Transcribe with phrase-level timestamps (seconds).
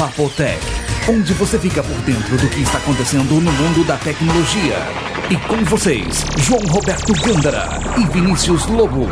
[0.00, 0.58] Papotec,
[1.10, 4.76] onde você fica por dentro do que está acontecendo no mundo da tecnologia.
[5.30, 7.68] E com vocês, João Roberto Gândara
[8.00, 9.06] e Vinícius Lobo.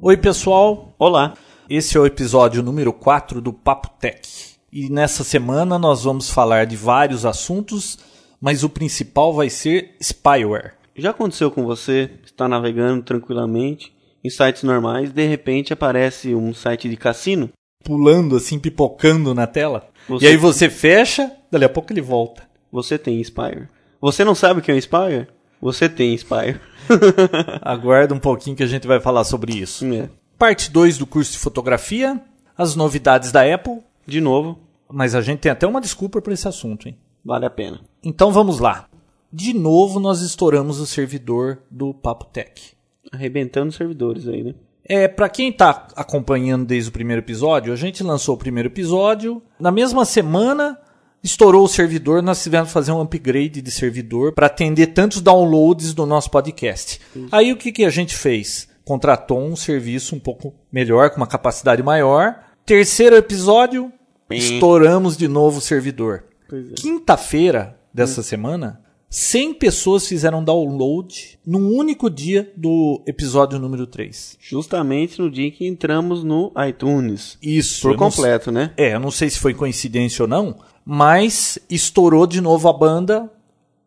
[0.00, 0.96] Oi, pessoal.
[0.98, 1.34] Olá.
[1.70, 4.28] Esse é o episódio número 4 do Papo Tech.
[4.72, 8.00] E nessa semana nós vamos falar de vários assuntos,
[8.40, 10.74] mas o principal vai ser spyware.
[10.96, 12.10] Já aconteceu com você?
[12.24, 13.95] Está navegando tranquilamente
[14.26, 17.50] em sites normais, de repente aparece um site de cassino?
[17.84, 19.88] Pulando assim, pipocando na tela.
[20.08, 22.42] Você- E aí você fecha, dali a pouco ele volta.
[22.72, 23.68] Você tem Spire.
[24.00, 25.28] Você não sabe o que é um Spire?
[25.60, 26.60] Você tem Spire.
[27.62, 29.84] Aguarda um pouquinho que a gente vai falar sobre isso.
[29.92, 30.08] É.
[30.38, 32.20] Parte 2 do curso de fotografia,
[32.56, 36.46] as novidades da Apple, De novo, mas a gente tem até uma desculpa para esse
[36.46, 36.96] assunto, hein?
[37.24, 37.80] vale a pena.
[38.04, 38.86] Então vamos lá.
[39.32, 42.75] De novo nós estouramos o servidor do Papo Tech.
[43.12, 44.54] Arrebentando os servidores aí, né?
[44.88, 49.42] É, para quem tá acompanhando desde o primeiro episódio, a gente lançou o primeiro episódio.
[49.58, 50.78] Na mesma semana,
[51.22, 55.92] estourou o servidor, nós tivemos que fazer um upgrade de servidor para atender tantos downloads
[55.92, 57.00] do nosso podcast.
[57.32, 58.68] Aí o que, que a gente fez?
[58.84, 62.36] Contratou um serviço um pouco melhor, com uma capacidade maior.
[62.64, 63.92] Terceiro episódio,
[64.30, 66.24] estouramos de novo o servidor.
[66.52, 66.74] É.
[66.76, 68.80] Quinta-feira dessa semana,
[69.18, 74.36] 100 pessoas fizeram download num único dia do episódio número 3.
[74.38, 77.38] Justamente no dia em que entramos no iTunes.
[77.42, 77.80] Isso.
[77.80, 78.74] Por eu não completo, né?
[78.76, 83.32] É, eu não sei se foi coincidência ou não, mas estourou de novo a banda.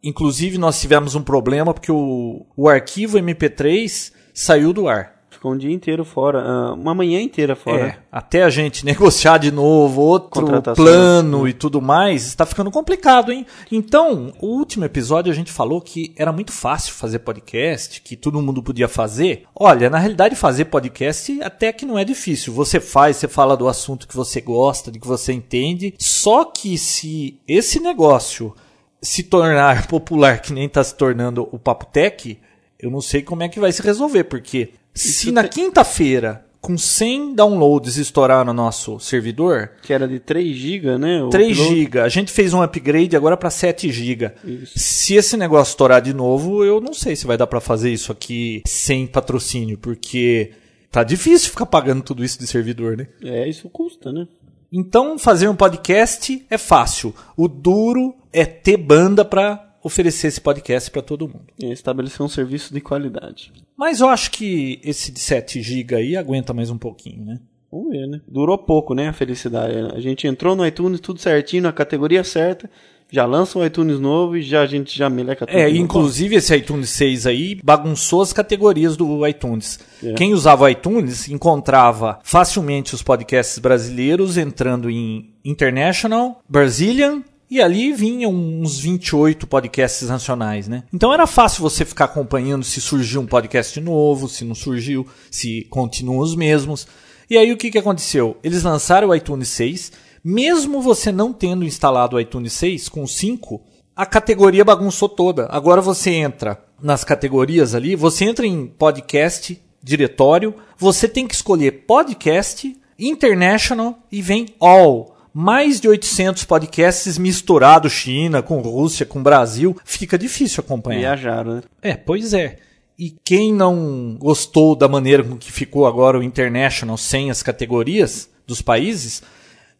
[0.03, 5.18] Inclusive, nós tivemos um problema porque o, o arquivo MP3 saiu do ar.
[5.39, 7.87] Ficou um dia inteiro fora, ah, uma manhã inteira fora.
[7.87, 10.45] É, até a gente negociar de novo outro
[10.75, 13.45] plano e tudo mais, está ficando complicado, hein?
[13.71, 18.41] Então, o último episódio a gente falou que era muito fácil fazer podcast, que todo
[18.41, 19.45] mundo podia fazer.
[19.55, 22.51] Olha, na realidade, fazer podcast até que não é difícil.
[22.51, 25.93] Você faz, você fala do assunto que você gosta, de que você entende.
[25.97, 28.53] Só que se esse negócio
[29.01, 32.37] se tornar popular, que nem está se tornando o Papo Tech,
[32.77, 36.77] eu não sei como é que vai se resolver, porque se na tem- quinta-feira, com
[36.77, 41.23] 100 downloads estourar no nosso servidor, Que era de 3 GB, né?
[41.23, 41.75] O 3 upload.
[41.79, 44.31] GB, a gente fez um upgrade agora para 7 GB.
[44.75, 48.11] Se esse negócio estourar de novo, eu não sei se vai dar para fazer isso
[48.11, 50.51] aqui sem patrocínio, porque
[50.91, 53.07] tá difícil ficar pagando tudo isso de servidor, né?
[53.23, 54.27] É, isso custa, né?
[54.71, 57.15] Então, fazer um podcast é fácil.
[57.37, 61.47] O duro é ter banda para oferecer esse podcast para todo mundo.
[61.61, 63.51] É estabelecer um serviço de qualidade.
[63.77, 67.39] Mas eu acho que esse de 7 GB aí aguenta mais um pouquinho, né?
[67.71, 68.21] Vamos ver, né?
[68.27, 69.09] Durou pouco, né?
[69.09, 69.75] A felicidade.
[69.95, 72.69] A gente entrou no iTunes tudo certinho, na categoria certa,
[73.11, 75.57] já lança um iTunes novo e já a gente já meleca tudo.
[75.57, 79.79] É, inclusive esse iTunes 6 aí bagunçou as categorias do iTunes.
[80.03, 80.13] É.
[80.13, 87.91] Quem usava o iTunes encontrava facilmente os podcasts brasileiros entrando em International, Brazilian e ali
[87.91, 90.83] vinham uns 28 podcasts nacionais, né?
[90.93, 95.65] Então era fácil você ficar acompanhando se surgiu um podcast novo, se não surgiu, se
[95.69, 96.87] continuam os mesmos.
[97.29, 98.37] E aí o que, que aconteceu?
[98.43, 99.91] Eles lançaram o iTunes 6,
[100.23, 103.61] mesmo você não tendo instalado o iTunes 6 com 5,
[103.95, 105.47] a categoria bagunçou toda.
[105.49, 111.83] Agora você entra nas categorias ali, você entra em podcast, diretório, você tem que escolher
[111.85, 115.18] podcast, international e vem all.
[115.33, 119.75] Mais de 800 podcasts misturados, China, com Rússia, com Brasil.
[119.85, 121.17] Fica difícil acompanhar.
[121.17, 121.61] Viajaram, né?
[121.81, 122.57] É, pois é.
[122.97, 128.29] E quem não gostou da maneira com que ficou agora o International sem as categorias
[128.45, 129.23] dos países,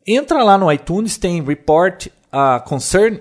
[0.08, 3.20] entra lá no iTunes, tem Report a Concern,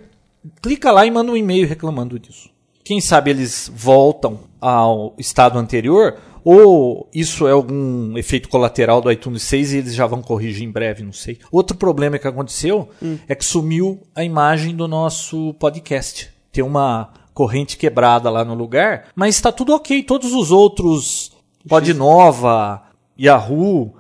[0.63, 2.51] clica lá e manda um e-mail reclamando disso.
[2.85, 6.19] Quem sabe eles voltam ao estado anterior,
[6.51, 10.71] ou isso é algum efeito colateral do iTunes 6 e eles já vão corrigir em
[10.71, 11.39] breve, não sei.
[11.53, 12.89] Outro problema que aconteceu
[13.29, 16.31] é que sumiu a imagem do nosso podcast.
[16.51, 20.03] Tem uma corrente quebrada lá no lugar, mas está tudo ok.
[20.03, 21.33] Todos os outros,
[21.69, 22.83] Podnova,
[23.21, 23.95] Yahoo,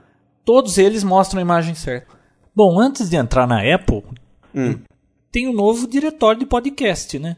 [0.44, 2.06] todos eles mostram a imagem certa.
[2.54, 4.02] Bom, antes de entrar na Apple,
[4.54, 4.78] Hum.
[5.30, 7.36] tem um novo diretório de podcast, né?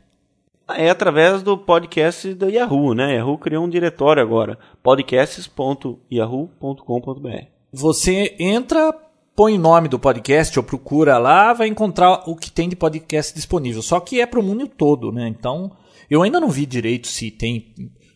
[0.76, 3.16] É através do podcast da Yahoo, né?
[3.16, 7.44] Yahoo criou um diretório agora, podcasts.yahoo.com.br.
[7.72, 8.92] Você entra,
[9.34, 13.34] põe o nome do podcast ou procura lá, vai encontrar o que tem de podcast
[13.34, 13.82] disponível.
[13.82, 15.28] Só que é para o mundo todo, né?
[15.28, 15.70] Então,
[16.10, 17.72] eu ainda não vi direito se tem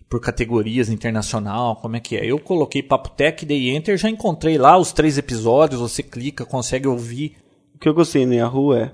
[0.08, 2.24] por categorias internacional, como é que é.
[2.24, 6.86] Eu coloquei Papo Tech, dei Enter, já encontrei lá os três episódios, você clica, consegue
[6.86, 7.36] ouvir.
[7.74, 8.92] O que eu gostei no Yahoo é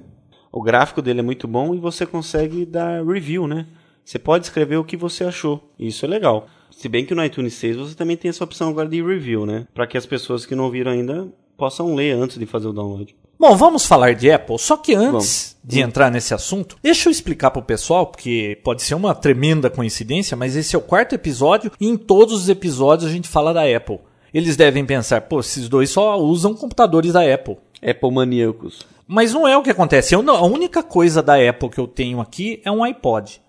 [0.52, 3.66] o gráfico dele é muito bom e você consegue dar review, né?
[4.04, 5.72] Você pode escrever o que você achou.
[5.78, 6.46] Isso é legal.
[6.70, 9.66] Se bem que no iTunes 6 você também tem essa opção agora de review, né?
[9.74, 13.14] Para que as pessoas que não viram ainda possam ler antes de fazer o download.
[13.38, 14.58] Bom, vamos falar de Apple.
[14.58, 15.56] Só que antes Vamos.
[15.64, 20.36] de entrar nesse assunto, deixa eu explicar pro pessoal, porque pode ser uma tremenda coincidência,
[20.36, 23.64] mas esse é o quarto episódio e em todos os episódios a gente fala da
[23.64, 23.98] Apple.
[24.32, 27.56] Eles devem pensar, pô, esses dois só usam computadores da Apple.
[27.82, 28.80] Apple maníacos.
[29.12, 30.14] Mas não é o que acontece.
[30.14, 33.42] Eu não- a única coisa da Apple que eu tenho aqui é um iPod.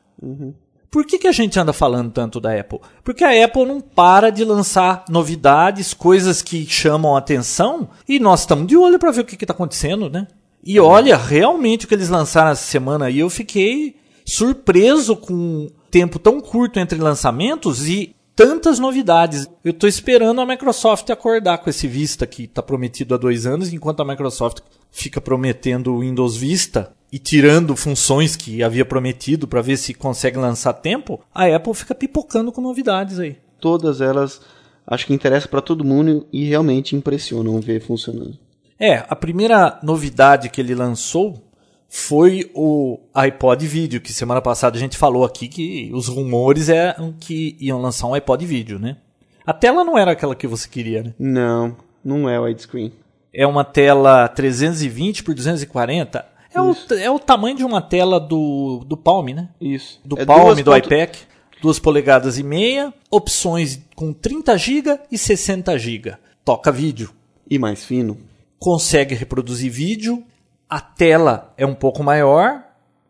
[0.90, 2.80] Por que, que a gente anda falando tanto da Apple?
[3.04, 8.40] Porque a Apple não para de lançar novidades, coisas que chamam a atenção, e nós
[8.40, 10.28] estamos de olho para ver o que está acontecendo, né?
[10.64, 15.70] E olha, realmente o que eles lançaram essa semana aí, eu fiquei surpreso com um
[15.92, 19.48] tempo tão curto entre lançamentos e tantas novidades.
[19.64, 23.72] Eu estou esperando a Microsoft acordar com esse Vista que está prometido há dois anos,
[23.72, 24.60] enquanto a Microsoft
[24.92, 30.38] fica prometendo o Windows Vista e tirando funções que havia prometido para ver se consegue
[30.38, 33.38] lançar tempo, a Apple fica pipocando com novidades aí.
[33.60, 34.42] Todas elas
[34.86, 38.38] acho que interessam para todo mundo e realmente impressionam ver funcionando.
[38.80, 41.42] É, a primeira novidade que ele lançou
[41.88, 47.14] foi o iPod Video, que semana passada a gente falou aqui que os rumores eram
[47.20, 48.98] que iam lançar um iPod Video, né?
[49.46, 51.14] A tela não era aquela que você queria, né?
[51.20, 52.94] Não, não é widescreen.
[53.34, 56.26] É uma tela 320 por 240.
[56.54, 59.50] É o, é o tamanho de uma tela do, do Palm, né?
[59.60, 60.02] Isso.
[60.04, 61.16] Do É Palm, do ponto- iPad.
[61.62, 66.18] 2 polegadas e meia, opções com 30 GB e 60 GB.
[66.44, 67.14] Toca vídeo.
[67.50, 68.18] E mais fino.
[68.58, 70.24] consegue reproduzir vídeo,
[70.70, 72.64] a tela é um pouco maior,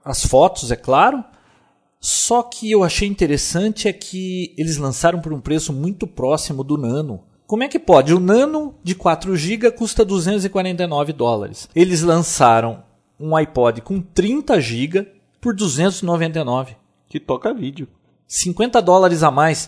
[0.03, 1.23] as fotos, é claro.
[1.99, 6.77] Só que eu achei interessante é que eles lançaram por um preço muito próximo do
[6.77, 7.21] Nano.
[7.51, 8.13] Como é que pode?
[8.13, 11.67] O Nano de 4 GB custa 249 dólares.
[11.75, 12.81] Eles lançaram
[13.19, 15.05] um iPod com 30 GB
[15.41, 16.77] por 299.
[17.09, 17.89] Que toca vídeo.
[18.25, 19.67] 50 dólares a mais.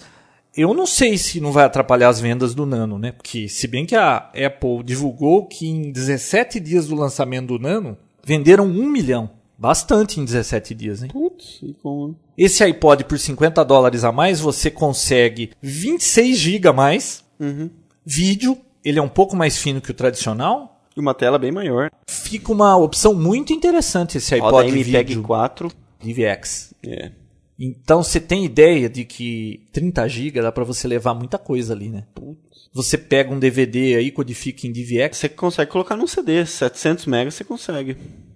[0.56, 3.12] Eu não sei se não vai atrapalhar as vendas do Nano, né?
[3.12, 7.98] Porque se bem que a Apple divulgou que em 17 dias do lançamento do Nano,
[8.24, 9.30] venderam 1 milhão.
[9.58, 11.10] Bastante em 17 dias, hein?
[11.12, 12.16] Putz, e com...
[12.38, 17.70] Esse iPod por 50 dólares a mais, você consegue 26 GB a mais, Uhum.
[18.06, 20.82] vídeo, ele é um pouco mais fino que o tradicional.
[20.96, 21.90] E uma tela bem maior.
[22.08, 25.72] Fica uma opção muito interessante esse Roda iPod MPEG vídeo 4.
[26.04, 26.74] DVX.
[26.86, 27.12] É.
[27.60, 31.90] Então você tem ideia de que 30 GB dá pra você levar muita coisa ali,
[31.90, 32.06] né?
[32.74, 37.36] Você pega um DVD aí, codifica em DVX, Você consegue colocar num CD, 700 megas
[37.36, 37.96] você consegue.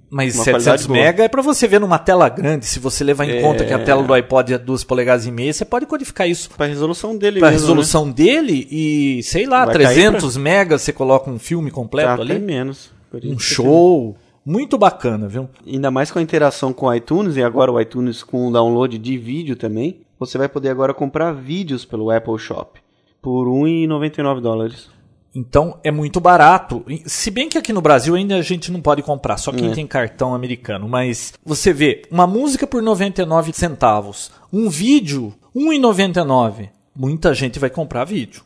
[0.10, 1.00] Mas Uma 700 qualidade boa.
[1.12, 2.66] MB é pra você ver numa tela grande.
[2.66, 3.42] Se você levar em É.
[3.42, 6.50] conta que a tela do iPod é 2 polegadas e meia, você pode codificar isso
[6.52, 10.94] Pra resolução dele pra mesmo, resolução dele e, sei lá, Vai cair 300 megas você
[10.94, 11.72] coloca um filme né?
[11.72, 12.40] completo Tá, ali.
[12.40, 12.90] menos.
[13.24, 14.16] Um show.
[14.46, 15.50] Muito bacana, viu?
[15.68, 18.98] Ainda mais com a interação com o iTunes e agora o iTunes com o download
[18.98, 20.00] de vídeo também.
[20.20, 22.80] Você vai poder agora comprar vídeos pelo Apple Shop
[23.22, 24.88] por 1,99 dólares.
[25.36, 26.84] Então é muito barato.
[27.06, 29.74] Se bem que aqui no Brasil ainda a gente não pode comprar, só quem É.
[29.74, 30.88] tem cartão americano.
[30.90, 36.70] Mas você vê, uma música por 99 centavos, um vídeo 1,99.
[36.96, 38.42] Muita gente vai comprar vídeo.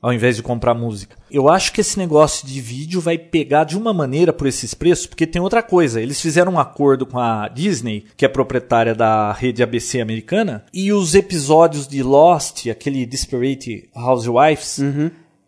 [0.00, 1.16] Ao invés de comprar música.
[1.28, 5.06] Eu acho que esse negócio de vídeo vai pegar de uma maneira por esses preços,
[5.06, 6.00] porque tem outra coisa.
[6.00, 10.92] Eles fizeram um acordo com a Disney, que é proprietária da rede ABC americana, e
[10.92, 14.78] os episódios de Lost, aquele Disparate Housewives,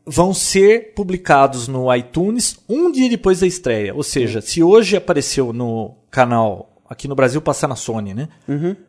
[0.08, 3.94] vão ser publicados no iTunes um dia depois da estreia.
[3.94, 8.28] Ou seja, se hoje apareceu no canal, aqui no Brasil passa na Sony, né?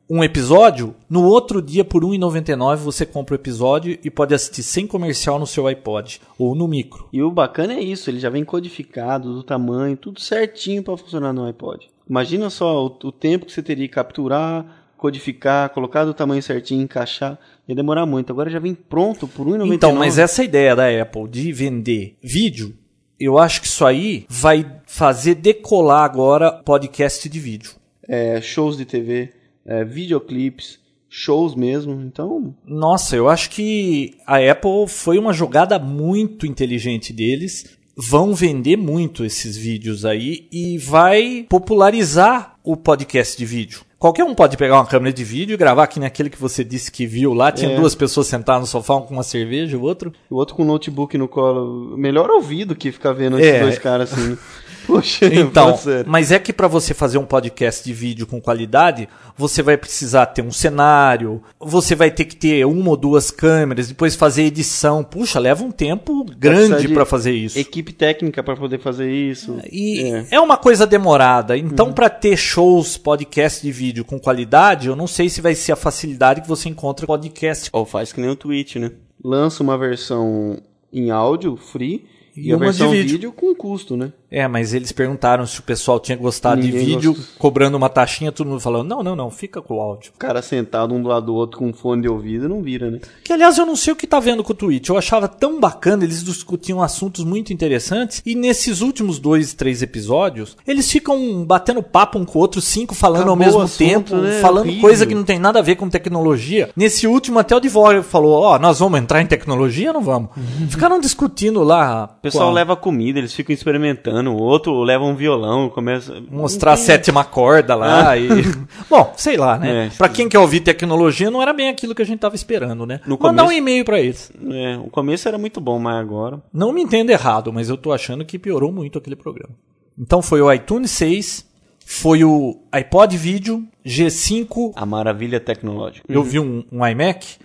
[0.09, 4.63] Um episódio, no outro dia por R$ 1,99 você compra o episódio e pode assistir
[4.63, 7.07] sem comercial no seu iPod ou no micro.
[7.11, 11.33] E o bacana é isso, ele já vem codificado, do tamanho, tudo certinho para funcionar
[11.33, 11.89] no iPod.
[12.09, 16.83] Imagina só o, o tempo que você teria que capturar, codificar, colocar do tamanho certinho,
[16.83, 17.39] encaixar.
[17.67, 18.31] Ia demorar muito.
[18.31, 19.73] Agora já vem pronto por R$ 1,99.
[19.73, 22.75] Então, mas essa ideia da Apple de vender vídeo,
[23.19, 27.71] eu acho que isso aí vai fazer decolar agora podcast de vídeo.
[28.07, 29.33] É, shows de TV,
[29.65, 30.79] é, videoclipes,
[31.09, 32.01] shows mesmo.
[32.01, 37.77] Então, Nossa, eu acho que a Apple foi uma jogada muito inteligente deles.
[37.95, 43.81] Vão vender muito esses vídeos aí e vai popularizar o podcast de vídeo.
[43.97, 46.91] Qualquer um pode pegar uma câmera de vídeo e gravar aqui naquele que você disse
[46.91, 47.51] que viu lá.
[47.51, 47.75] Tinha É.
[47.75, 50.13] duas pessoas sentadas no sofá, um com uma cerveja, o outro.
[50.29, 51.97] o outro com o notebook no colo.
[51.97, 53.59] Melhor ouvido que ficar vendo esses É.
[53.61, 54.37] dois caras assim.
[54.89, 55.77] Poxa, Então,
[56.07, 60.25] mas é que para você fazer um podcast de vídeo com qualidade, você vai precisar
[60.25, 65.03] ter um cenário, você vai ter que ter uma ou duas câmeras, depois fazer edição.
[65.03, 67.59] Puxa, leva um tempo grande para fazer isso.
[67.59, 69.59] Equipe técnica para poder fazer isso.
[69.71, 70.25] E É.
[70.31, 70.39] é.
[70.39, 71.55] uma coisa demorada.
[71.55, 75.73] Então, para ter shows, podcast de vídeo com qualidade, eu não sei se vai ser
[75.73, 77.69] a facilidade que você encontra podcast.
[77.71, 78.91] Ou faz que nem o Twitch, né?
[79.23, 80.57] Lança uma versão
[80.91, 82.05] em áudio, free,
[82.35, 83.11] E, a uma versão de vídeo.
[83.11, 84.11] vídeo com custo, né?
[84.31, 87.35] É, mas eles perguntaram se o pessoal tinha gostado de Ninguém vídeo, gostou.
[87.39, 90.11] cobrando uma taxinha, todo mundo falou, não, não, não, fica com o áudio.
[90.15, 92.91] O cara sentado um do lado do outro com um fone de ouvido não vira,
[92.91, 92.99] né?
[93.23, 94.87] Que, aliás, eu não sei o que tá vendo com o Twitch.
[94.89, 98.21] Eu achava tão bacana, eles discutiam assuntos muito interessantes.
[98.25, 102.93] E nesses últimos dois, três episódios, eles ficam batendo papo um com o outro, cinco
[102.93, 104.39] falando Acabou ao mesmo assunto, tempo, né?
[104.41, 104.81] falando Horrível.
[104.81, 106.69] coisa que não tem nada a ver com tecnologia.
[106.75, 110.29] Nesse último, até o Divório falou: Ó, nós vamos entrar em tecnologia ou não vamos?
[110.69, 112.15] Ficaram discutindo lá.
[112.19, 114.18] O pessoal qual- leva comida, eles ficam experimentando.
[114.27, 116.21] O outro leva um violão, começa.
[116.29, 118.27] Mostrar a sétima corda lá e.
[118.89, 119.71] Bom, sei lá, né?
[119.71, 119.85] Ah.
[119.85, 122.85] É, pra quem quer ouvir tecnologia, não era bem aquilo que a gente tava esperando,
[122.85, 122.99] né?
[123.05, 124.31] No Mandar um começo- e-mail pra eles.
[124.51, 126.41] É, o começo era muito bom, mas agora.
[126.53, 129.53] Não me entenda errado, mas eu tô achando que piorou muito aquele programa.
[129.97, 131.45] Então foi o iTunes 6,
[131.85, 134.73] foi o iPod Video G5.
[134.75, 136.05] A maravilha tecnológica.
[136.07, 137.37] Eu vi um, um iMac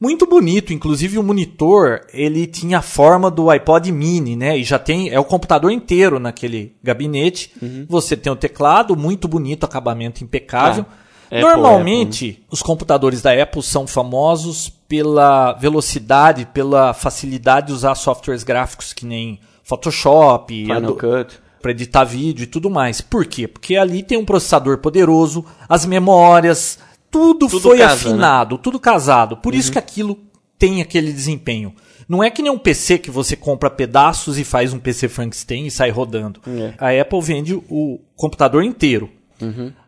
[0.00, 4.58] muito bonito, inclusive o monitor ele tinha a forma do iPod Mini, né?
[4.58, 7.50] E já tem é o computador inteiro naquele gabinete.
[7.88, 10.84] Você tem o teclado muito bonito, acabamento impecável.
[10.90, 17.96] Ah, Apple, Normalmente os computadores da Apple são famosos pela velocidade, pela facilidade de usar
[17.96, 21.38] softwares gráficos que nem Photoshop, Final Ado- Cut.
[21.60, 23.00] Para editar vídeo e tudo mais.
[23.00, 23.48] Por quê?
[23.48, 26.78] Porque ali tem um processador poderoso, as memórias,
[27.10, 29.36] tudo, Tudo foi casa, afinado, tudo casado.
[29.36, 30.18] Por isso que aquilo
[30.58, 31.74] tem aquele desempenho.
[32.08, 35.66] Não é que nem um PC que você compra pedaços e faz um PC Frankenstein
[35.66, 36.40] e sai rodando.
[36.46, 36.74] É.
[36.78, 39.10] A Apple vende o computador inteiro.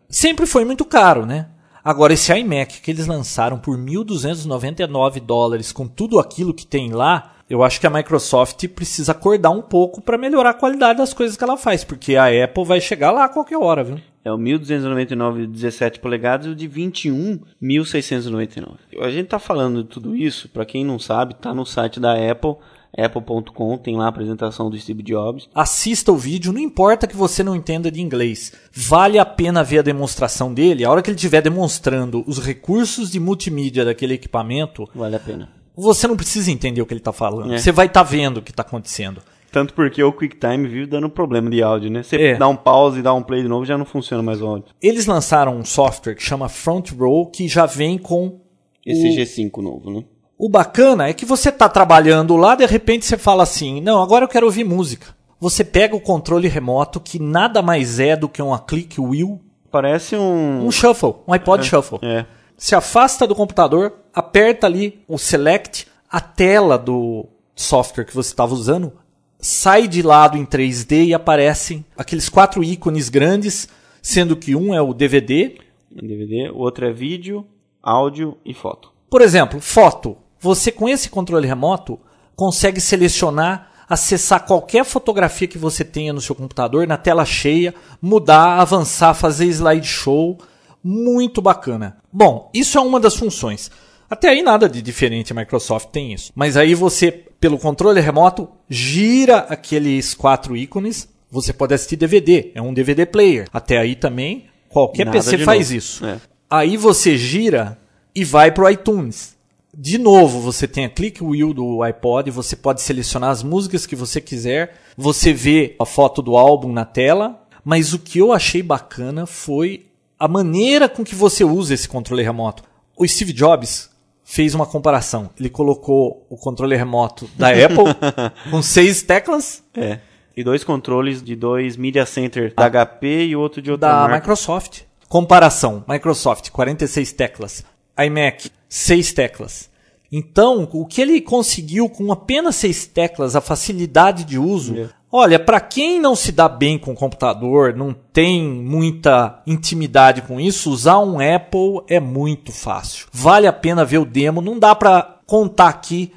[0.09, 1.47] Sempre foi muito caro, né?
[1.83, 7.35] Agora, esse iMac que eles lançaram por 1.299 dólares, com tudo aquilo que tem lá,
[7.49, 11.35] eu acho que a Microsoft precisa acordar um pouco para melhorar a qualidade das coisas
[11.35, 13.99] que ela faz, porque a Apple vai chegar lá a qualquer hora, viu?
[14.23, 18.77] É o 1299 de 17 polegadas e o de 21, 1699.
[18.99, 22.13] A gente tá falando de tudo isso, pra quem não sabe, tá no site da
[22.13, 22.57] Apple,
[22.95, 25.49] apple.com, tem lá a apresentação do Steve Jobs.
[25.55, 28.53] Assista o vídeo, não importa que você não entenda de inglês.
[28.71, 30.83] Vale a pena ver a demonstração dele.
[30.83, 35.58] A hora que ele estiver demonstrando os recursos de multimídia daquele equipamento, Vale a pena.
[35.79, 37.53] Você não precisa entender o que ele está falando.
[37.53, 37.57] É.
[37.57, 39.21] Você vai estar vendo o que está acontecendo.
[39.51, 42.03] Tanto porque o QuickTime vive dando problema de áudio, né?
[42.03, 42.35] Você É.
[42.37, 44.65] dá um pause e dá um play de novo, já não funciona mais o áudio.
[44.81, 48.39] Eles lançaram um software que chama Front Row, que já vem com
[48.85, 50.03] Esse o, G5 novo, né?
[50.37, 54.23] o bacana é que você tá trabalhando lá, de repente você fala assim: "Não, agora
[54.25, 55.07] eu quero ouvir música".
[55.39, 59.39] Você pega o controle remoto, que nada mais é do que uma click wheel,
[59.71, 60.65] Parece um...
[60.65, 61.99] um shuffle, um iPod shuffle.
[62.03, 62.25] É.
[62.57, 68.53] Se afasta do computador, aperta ali o select, a tela do software que você estava
[68.53, 68.93] usando
[69.39, 73.69] sai de lado em 3D e aparecem aqueles quatro ícones grandes,
[74.01, 75.57] sendo que um é o DVD.
[75.89, 77.45] DVD, o outro é vídeo,
[77.81, 78.91] áudio e foto.
[79.09, 80.17] Por exemplo, foto.
[80.39, 81.99] Você com esse controle remoto
[82.35, 88.59] consegue selecionar, acessar qualquer fotografia que você tenha no seu computador na tela cheia, mudar,
[88.59, 90.37] avançar, fazer slideshow.
[90.81, 91.97] Muito bacana.
[92.11, 93.69] Bom, isso é uma das funções.
[94.09, 96.31] Até aí nada de diferente, a Microsoft tem isso.
[96.35, 101.07] Mas aí você, pelo controle remoto, gira aqueles quatro ícones.
[101.31, 103.47] Você pode assistir DVD, é um DVD player.
[103.53, 105.77] Até aí também, qualquer Nada PC faz novo.
[105.77, 106.05] isso.
[106.05, 106.19] É.
[106.49, 107.77] Aí você gira
[108.15, 109.37] e vai para o iTunes.
[109.77, 113.95] De novo, você tem a click wheel do iPod, você pode selecionar as músicas que
[113.95, 118.63] você quiser, você vê a foto do álbum na tela, mas o que eu achei
[118.63, 119.85] bacana foi
[120.17, 122.63] a maneira com que você usa esse controle remoto.
[122.97, 123.89] O Steve Jobs
[124.29, 125.31] fez uma comparação.
[125.39, 127.95] Ele colocou o controle remoto da Apple
[128.51, 129.99] com seis teclas É.
[130.37, 134.15] E dois controles de dois Media Center da HP e outro de outra da marca.
[134.17, 134.81] Microsoft.
[135.09, 137.65] Comparação: Microsoft 46 teclas,
[137.97, 139.69] iMac 6 teclas.
[140.11, 144.77] Então, o que ele conseguiu com apenas 6 teclas, a facilidade de uso.
[144.77, 144.89] É.
[145.11, 150.39] Olha, para quem não se dá bem com o computador, não tem muita intimidade com
[150.39, 153.07] isso, usar um Apple é muito fácil.
[153.11, 156.13] Vale a pena ver o demo, não dá para contar aqui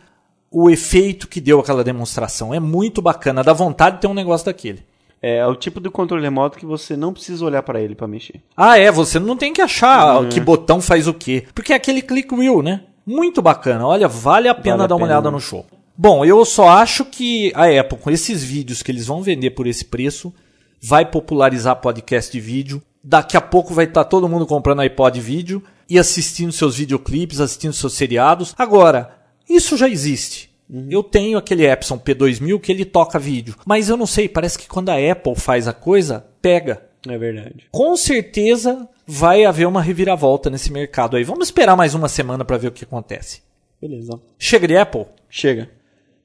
[0.51, 2.53] o efeito que deu aquela demonstração.
[2.53, 4.85] É muito bacana, dá vontade de ter um negócio daquele.
[5.23, 8.07] É, é o tipo de controle remoto que você não precisa olhar para ele para
[8.07, 8.43] mexer.
[8.55, 11.47] Ah, é, você não tem que achar que botão faz o quê.
[11.55, 12.83] Porque é aquele click wheel, né?
[13.07, 13.87] Muito bacana.
[13.87, 15.35] Olha, vale a pena Vale a dar uma pena, olhada né?
[15.35, 15.65] no show.
[16.03, 19.69] Bom, eu só acho que a Apple, com esses vídeos que eles vão vender por
[19.69, 20.35] esse preço,
[20.81, 22.83] vai popularizar podcast de vídeo.
[23.05, 27.73] Daqui a pouco vai estar todo mundo comprando iPod vídeo e assistindo seus videoclipes, assistindo
[27.73, 28.53] seus seriados.
[28.59, 29.17] Agora,
[29.49, 30.51] isso já existe.
[30.91, 33.55] Eu tenho aquele Epson P2000 que ele toca vídeo.
[33.65, 37.69] Mas eu não sei, parece que quando a Apple faz a coisa, pega É verdade.
[37.71, 41.23] com certeza vai haver uma reviravolta nesse mercado aí.
[41.23, 43.41] Vamos esperar mais uma semana para ver o que acontece.
[43.81, 44.19] Beleza.
[44.37, 45.07] Chega de Apple?
[45.31, 45.71] Chega.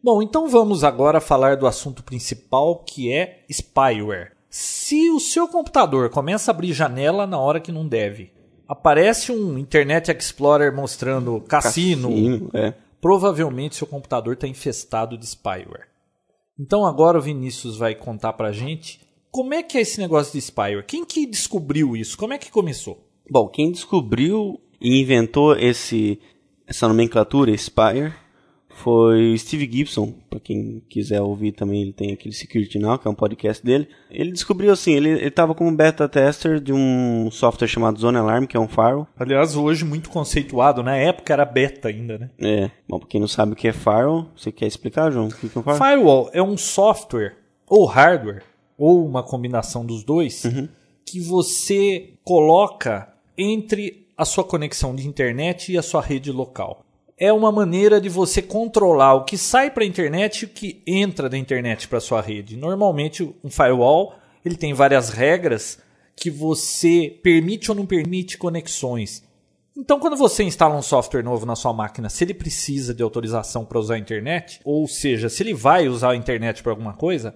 [0.07, 4.31] Bom, então vamos agora falar do assunto principal que é spyware.
[4.49, 8.31] Se o seu computador começa a abrir janela na hora que não deve,
[8.65, 12.73] aparece um Internet Explorer mostrando cassino, Cassino, é.
[13.01, 15.89] provavelmente seu computador está infestado de spyware.
[16.57, 20.39] Então agora o Vinícius vai contar pra gente como é que é esse negócio de
[20.39, 20.85] spyware.
[20.85, 22.17] Quem que descobriu isso?
[22.17, 23.05] Como é que começou?
[23.29, 26.17] Bom, quem descobriu e inventou esse,
[26.65, 28.13] essa nomenclatura, Spire,
[28.77, 30.13] foi o Steve Gibson.
[30.29, 33.87] Para quem quiser ouvir também, ele tem aquele Security Now, que é um podcast dele.
[34.09, 38.55] Ele descobriu assim, ele estava como beta tester de um software chamado Zone Alarm, que
[38.55, 39.07] é um firewall.
[39.17, 40.83] Aliás, hoje muito conceituado.
[40.83, 42.29] Na época era beta ainda, né?
[42.39, 45.27] É, bom, pra quem não sabe o que é firewall, você quer explicar, João?
[45.27, 45.77] O que é um firewall?
[45.77, 47.35] Firewall é um software
[47.67, 48.43] ou hardware
[48.77, 50.43] ou uma combinação dos dois
[51.03, 56.83] que você coloca entre a sua conexão de internet e a sua rede local.
[57.19, 60.83] É uma maneira de você controlar o que sai para a internet e o que
[60.85, 62.55] entra da internet para sua rede.
[62.55, 64.13] Normalmente um firewall
[64.45, 65.79] ele tem várias regras
[66.15, 69.23] que você permite ou não permite conexões.
[69.75, 73.63] Então, quando você instala um software novo na sua máquina, se ele precisa de autorização
[73.63, 77.35] para usar a internet, ou seja, se ele vai usar a internet para alguma coisa,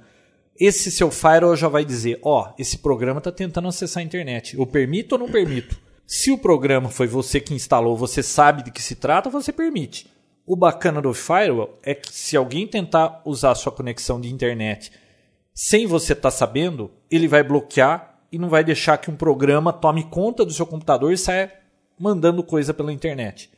[0.59, 4.57] esse seu firewall já vai dizer: ó, esse programa está tentando acessar a internet.
[4.57, 5.79] Eu permito ou não permito?
[6.05, 10.07] Se o programa foi você que instalou, você sabe de que se trata, você permite.
[10.45, 14.91] O bacana do firewall é que se alguém tentar usar sua conexão de internet
[15.53, 20.03] sem você estar sabendo, ele vai bloquear e não vai deixar que um programa tome
[20.05, 21.53] conta do seu computador e saia
[21.99, 23.49] mandando coisa pela internet.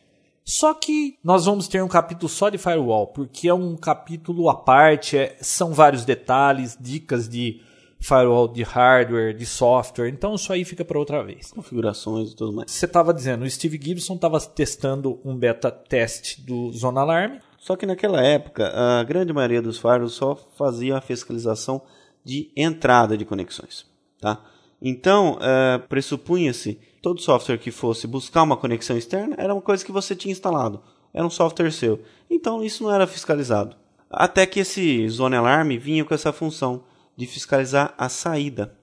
[0.43, 4.55] Só que nós vamos ter um capítulo só de firewall, porque é um capítulo à
[4.55, 7.61] parte, é- são vários detalhes, dicas de
[8.03, 11.51] firewall de hardware, de software, então isso aí fica para outra vez.
[11.51, 12.69] Configurações e tudo mais.
[12.69, 17.37] Você estava dizendo, o Steve Gibson estava testando um beta teste do Zona Alarm.
[17.57, 21.81] Só que naquela época, a grande maioria dos firewalls só fazia a fiscalização
[22.25, 23.85] de entrada de conexões.
[24.19, 24.43] Tá?
[24.81, 29.93] Então, eh, pressupunha-se todo software que fosse buscar uma conexão externa era uma coisa que
[29.93, 30.81] você tinha instalado.
[31.13, 32.01] Era um software seu.
[32.29, 33.77] Então, isso não era fiscalizado.
[34.09, 36.83] Até que esse Zone Alarm vinha com essa função
[37.15, 38.75] de fiscalizar a saída.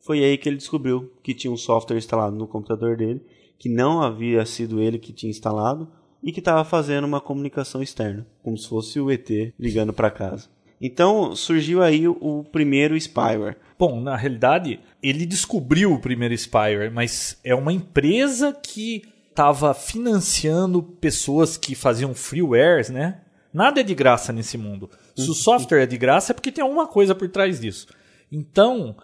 [0.00, 3.20] Foi aí que ele descobriu que tinha um software instalado no computador dele,
[3.58, 5.88] que não havia sido ele que tinha instalado
[6.22, 10.48] e que estava fazendo uma comunicação externa, como se fosse o ET ligando para casa.
[10.80, 13.56] Então surgiu aí o, primeiro spyware.
[13.78, 20.82] Bom, na realidade, ele descobriu o primeiro spyware, mas é uma empresa que estava financiando
[20.82, 23.20] pessoas que faziam freewares, né?
[23.52, 24.90] Nada é de graça nesse mundo.
[25.16, 27.86] Se o software é de graça é porque tem alguma coisa por trás disso.
[28.30, 28.96] Então,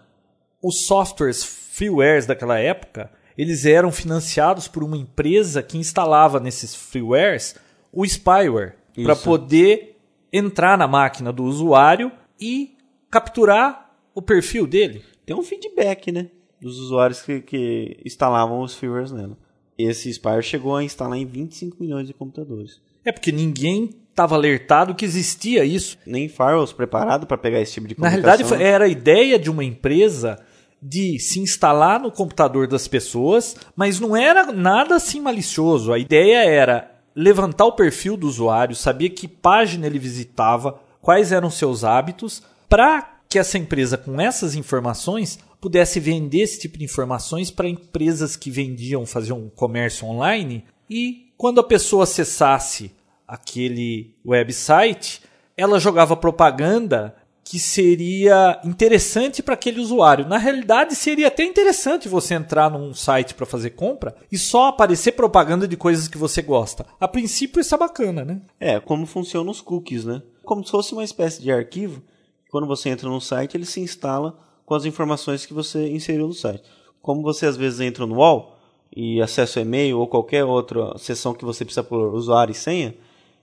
[0.63, 7.57] os softwares freewares daquela época, eles eram financiados por uma empresa que instalava nesses freewares
[7.93, 9.99] o spyware para poder
[10.33, 12.77] entrar na máquina do usuário e
[13.11, 15.03] capturar o perfil dele.
[15.25, 16.31] Tem um feedback, né?
[16.61, 19.37] Dos usuários que, que instalavam os firmwares nela.
[19.77, 22.81] Esse spyware chegou a instalar em 25 milhões de computadores.
[23.05, 25.99] É porque ninguém estava alertado que existia isso.
[26.07, 28.29] Nem firewalls preparados para pegar esse tipo de Na comunicação.
[28.37, 30.39] realidade, foi- era a ideia de uma empresa
[30.81, 35.93] de se instalar no computador das pessoas, mas não era nada assim malicioso.
[35.93, 41.51] A ideia era levantar o perfil do usuário, saber que página ele visitava, quais eram
[41.51, 47.51] seus hábitos, para que essa empresa, com essas informações, pudesse vender esse tipo de informações
[47.51, 50.65] para empresas que vendiam, faziam comércio online.
[50.91, 52.91] E quando a pessoa acessasse
[53.27, 55.23] aquele website,
[55.57, 60.27] ela jogava propaganda que seria interessante para aquele usuário.
[60.27, 65.13] Na realidade, seria até interessante você entrar num site para fazer compra e só aparecer
[65.13, 66.87] propaganda de coisas que você gosta.
[67.01, 68.41] A princípio, isso é bacana, né?
[68.61, 70.23] É, como funcionam os cookies, né?
[70.45, 72.03] Como se fosse uma espécie de arquivo.
[72.51, 76.35] Quando você entra no site, ele se instala com as informações que você inseriu no
[76.35, 76.63] site.
[77.01, 78.57] Como você às vezes entra no UOL
[78.95, 82.95] e acessa o e-mail ou qualquer outra seção que você precisa por usuário e senha,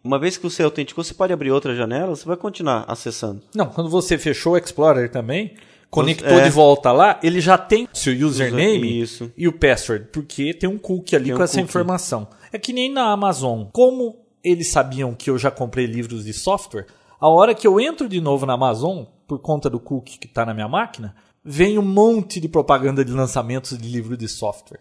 [0.03, 3.41] uma vez que você autenticou, você pode abrir outra janela, você vai continuar acessando.
[3.55, 5.55] Não, quando você fechou o Explorer também,
[5.89, 6.43] conectou É.
[6.43, 9.31] de volta lá, ele já tem seu username Isso.
[9.35, 11.69] e o password, porque tem um cookie ali Tem com um essa cookie.
[11.69, 12.27] informação.
[12.51, 13.65] É que nem na Amazon.
[13.73, 16.85] Como eles sabiam que eu já comprei livros de software,
[17.19, 20.45] a hora que eu entro de novo na Amazon, por conta do cookie que está
[20.45, 24.79] na minha máquina, vem um monte de propaganda de lançamentos de livro de software.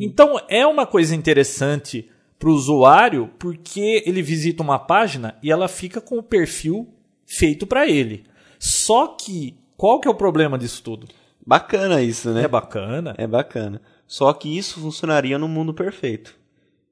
[0.00, 2.08] Então é uma coisa interessante
[2.44, 6.86] para o usuário, porque ele visita uma página e ela fica com o perfil
[7.24, 8.24] feito para ele.
[8.58, 11.08] Só que qual que é o problema disso tudo?
[11.46, 12.42] Bacana isso, né?
[12.42, 13.14] É bacana.
[13.16, 13.80] É bacana.
[14.06, 16.38] Só que isso funcionaria no mundo perfeito.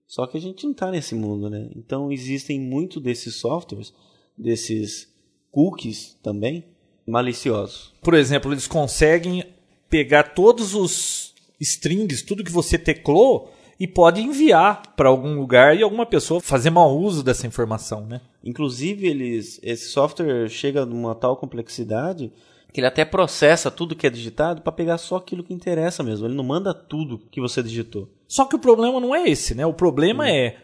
[0.07, 1.69] Só que a gente não está nesse mundo, né?
[1.77, 3.93] Então existem muito desses softwares
[4.37, 5.13] desses
[5.51, 6.65] cookies também
[7.07, 7.93] maliciosos.
[8.01, 9.45] Por exemplo, eles conseguem
[9.91, 15.83] pegar todos os strings, tudo que você teclou e pode enviar para algum lugar e
[15.83, 18.21] alguma pessoa fazer mau uso dessa informação, né?
[18.45, 22.33] Inclusive, eles, esse software chega numa tal complexidade
[22.73, 26.29] que ele até processa tudo que é digitado para pegar só aquilo que interessa mesmo.
[26.29, 28.09] Ele não manda tudo que você digitou.
[28.29, 29.67] Só que o problema não é esse, né?
[29.67, 30.29] O problema hum.
[30.29, 30.59] é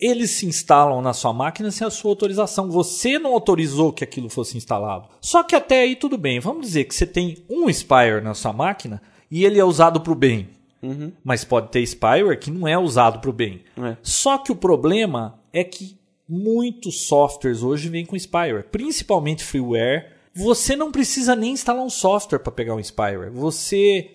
[0.00, 2.68] eles se instalam na sua máquina sem a sua autorização.
[2.72, 5.10] Você não autorizou que aquilo fosse instalado.
[5.20, 6.40] Só que até aí tudo bem.
[6.40, 10.12] Vamos dizer que você tem um Spire na sua máquina e ele é usado para
[10.12, 10.48] o bem.
[10.84, 11.12] Uhum.
[11.22, 13.62] Mas pode ter spyware que não é usado para o bem.
[13.76, 13.96] É.
[14.02, 20.12] Só que o problema é que muitos softwares hoje vêm com spyware, principalmente freeware.
[20.34, 23.30] Você não precisa nem instalar um software para pegar um spyware.
[23.30, 24.10] Você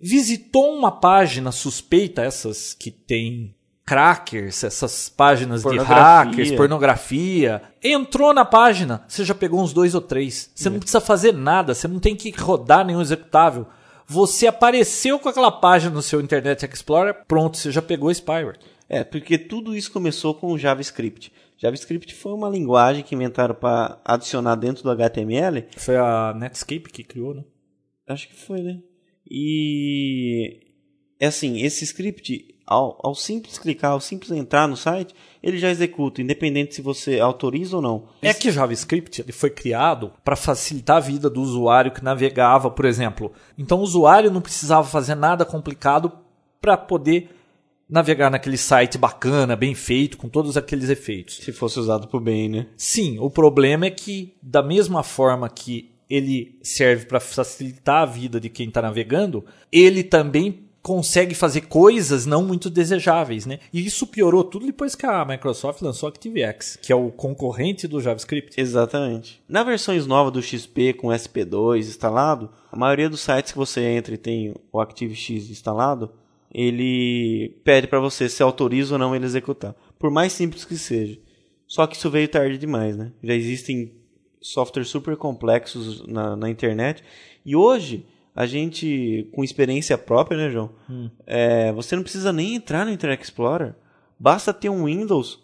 [0.00, 3.54] visitou uma página suspeita, essas que tem
[3.84, 7.62] crackers, essas páginas de hackers, pornografia.
[7.82, 10.50] Entrou na página, você já pegou uns dois ou três.
[10.54, 10.70] Você é.
[10.70, 13.66] não precisa fazer nada, você não tem que rodar nenhum executável.
[14.12, 18.58] Você apareceu com aquela página no seu Internet Explorer, pronto, você já pegou o spyware.
[18.86, 21.32] É, porque tudo isso começou com o JavaScript.
[21.56, 25.64] JavaScript foi uma linguagem que inventaram para adicionar dentro do HTML.
[25.78, 27.42] Foi a Netscape que criou, né?
[28.06, 28.80] Acho que foi, né?
[29.26, 30.60] E
[31.18, 35.70] é assim, esse script ao, ao simples clicar, ao simples entrar no site, ele já
[35.70, 38.04] executa, independente se você autoriza ou não.
[38.20, 42.84] É que JavaScript ele foi criado para facilitar a vida do usuário que navegava, por
[42.84, 43.32] exemplo.
[43.58, 46.12] Então o usuário não precisava fazer nada complicado
[46.60, 47.30] para poder
[47.88, 51.36] navegar naquele site bacana, bem feito, com todos aqueles efeitos.
[51.36, 52.66] Se fosse usado por bem, né?
[52.76, 58.38] Sim, o problema é que da mesma forma que ele serve para facilitar a vida
[58.38, 63.60] de quem está navegando, ele também consegue fazer coisas não muito desejáveis, né?
[63.72, 68.00] E isso piorou tudo depois que a Microsoft lançou ActiveX, que é o concorrente do
[68.00, 68.60] JavaScript.
[68.60, 69.40] Exatamente.
[69.48, 74.14] Na versões novas do XP com SP2 instalado, a maioria dos sites que você entra
[74.14, 76.10] e tem o ActiveX instalado,
[76.52, 79.74] ele pede para você se autoriza ou não ele executar.
[79.98, 81.18] Por mais simples que seja.
[81.66, 83.12] Só que isso veio tarde demais, né?
[83.22, 83.94] Já existem
[84.40, 87.02] softwares super complexos na, na internet.
[87.46, 90.70] E hoje, a gente, com experiência própria, né, João?
[90.88, 91.10] Hum.
[91.26, 93.74] É, você não precisa nem entrar no Internet Explorer.
[94.18, 95.40] Basta ter um Windows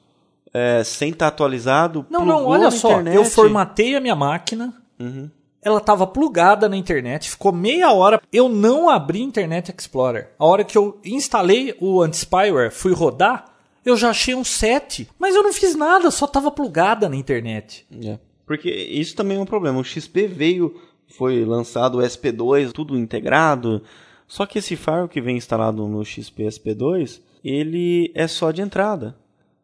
[0.53, 2.07] é, sem estar tá atualizado.
[2.09, 2.92] Não, não, olha só.
[2.92, 3.16] Internet.
[3.16, 4.74] Eu formatei a minha máquina.
[4.98, 5.31] Uhum.
[5.61, 8.22] Ela estava plugada na internet, ficou meia hora.
[8.33, 10.31] Eu não abri Internet Explorer.
[10.38, 13.44] A hora que eu instalei o anti-spyware, fui rodar,
[13.85, 15.09] eu já achei um 7.
[15.18, 17.87] Mas eu não fiz nada, só estava plugada na internet.
[18.03, 18.18] É.
[18.46, 19.79] Porque isso também é um problema.
[19.79, 23.82] O XP veio foi lançado o SP2, tudo integrado.
[24.26, 29.16] Só que esse firewall que vem instalado no XP SP2, ele é só de entrada.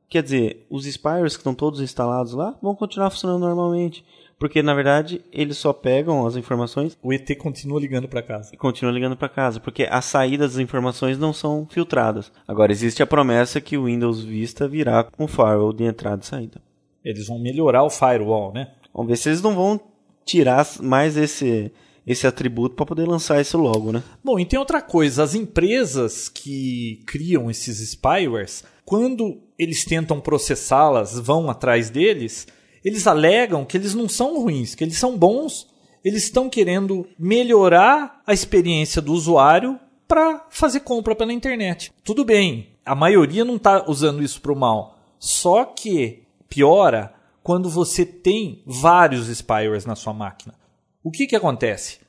[0.08, 4.04] Quer dizer, os spires que estão todos instalados lá vão continuar funcionando normalmente.
[4.38, 6.98] Porque, na verdade, eles só pegam as informações.
[7.02, 8.50] O ET continua ligando para casa.
[8.52, 12.32] E continua ligando para casa, porque as saídas das informações não são filtradas.
[12.46, 16.60] Agora, existe a promessa que o Windows Vista virá com firewall de entrada e saída.
[17.04, 18.72] Eles vão melhorar o firewall, né?
[18.92, 19.80] Vamos ver se eles não vão
[20.24, 21.72] tirar mais esse
[22.06, 24.02] esse atributo para poder lançar esse logo, né?
[24.22, 31.18] Bom, e tem outra coisa, as empresas que criam esses spywares, quando eles tentam processá-las,
[31.18, 32.46] vão atrás deles,
[32.84, 35.66] eles alegam que eles não são ruins, que eles são bons,
[36.04, 41.90] eles estão querendo melhorar a experiência do usuário para fazer compra pela internet.
[42.04, 47.68] Tudo bem, a maioria não está usando isso para o mal, só que piora quando
[47.68, 50.54] você tem vários spywares na sua máquina.
[51.02, 52.00] O que, que acontece?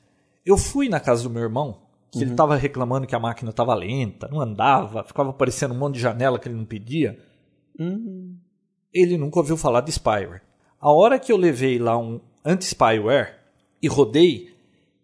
[0.46, 2.22] Eu fui na casa do meu irmão, que uhum.
[2.22, 6.00] ele estava reclamando que a máquina estava lenta, não andava, ficava aparecendo um monte de
[6.00, 7.22] janela que ele não pedia.
[7.78, 8.34] Uhum.
[8.90, 10.40] Ele nunca ouviu falar de spyware.
[10.80, 13.38] A hora que eu levei lá um anti-spyware
[13.82, 14.56] e rodei,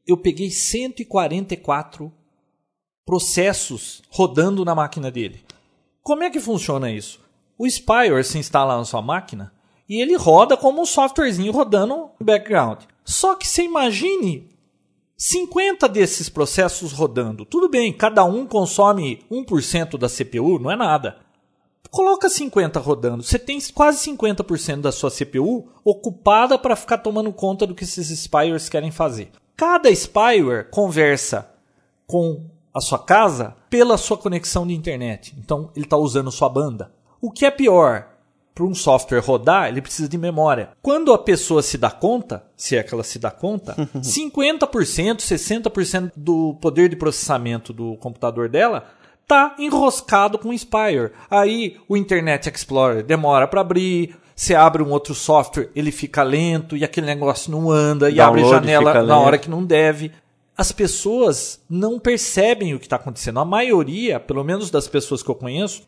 [0.07, 2.11] eu peguei 144
[3.05, 5.45] processos rodando na máquina dele.
[6.03, 7.21] Como é que funciona isso?
[7.59, 9.53] O spyware se instala na sua máquina
[9.93, 12.79] e ele roda como um softwarezinho rodando no background.
[13.05, 14.49] Só que você imagine
[15.19, 17.45] 50 desses processos rodando.
[17.45, 21.19] Tudo bem, cada um consome 1% da CPU, não é nada.
[21.91, 23.23] Coloca 50 rodando.
[23.23, 28.09] Você tem quase 50% da sua CPU ocupada para ficar tomando conta do que esses
[28.19, 29.31] spywares querem fazer.
[29.55, 31.51] Cada spyware conversa
[32.07, 35.35] com a sua casa pela sua conexão de internet.
[35.39, 36.91] Então ele está usando sua banda.
[37.21, 38.12] O que é pior?
[38.55, 40.71] Para um software rodar, ele precisa de memória.
[40.83, 46.13] Quando a pessoa se dá conta, se é que ela se dá conta, 50%, 60%
[46.17, 48.85] do poder de processamento do computador dela
[49.27, 51.13] tá enroscado com o Spire.
[51.31, 56.77] Aí o Internet Explorer demora para abrir, você abre um outro software, ele fica lento
[56.77, 60.13] e aquele negócio não anda e Download abre janela na hora que não deve.
[60.57, 63.41] As pessoas não percebem o que está acontecendo.
[63.41, 65.83] A maioria, pelo menos das pessoas que eu conheço,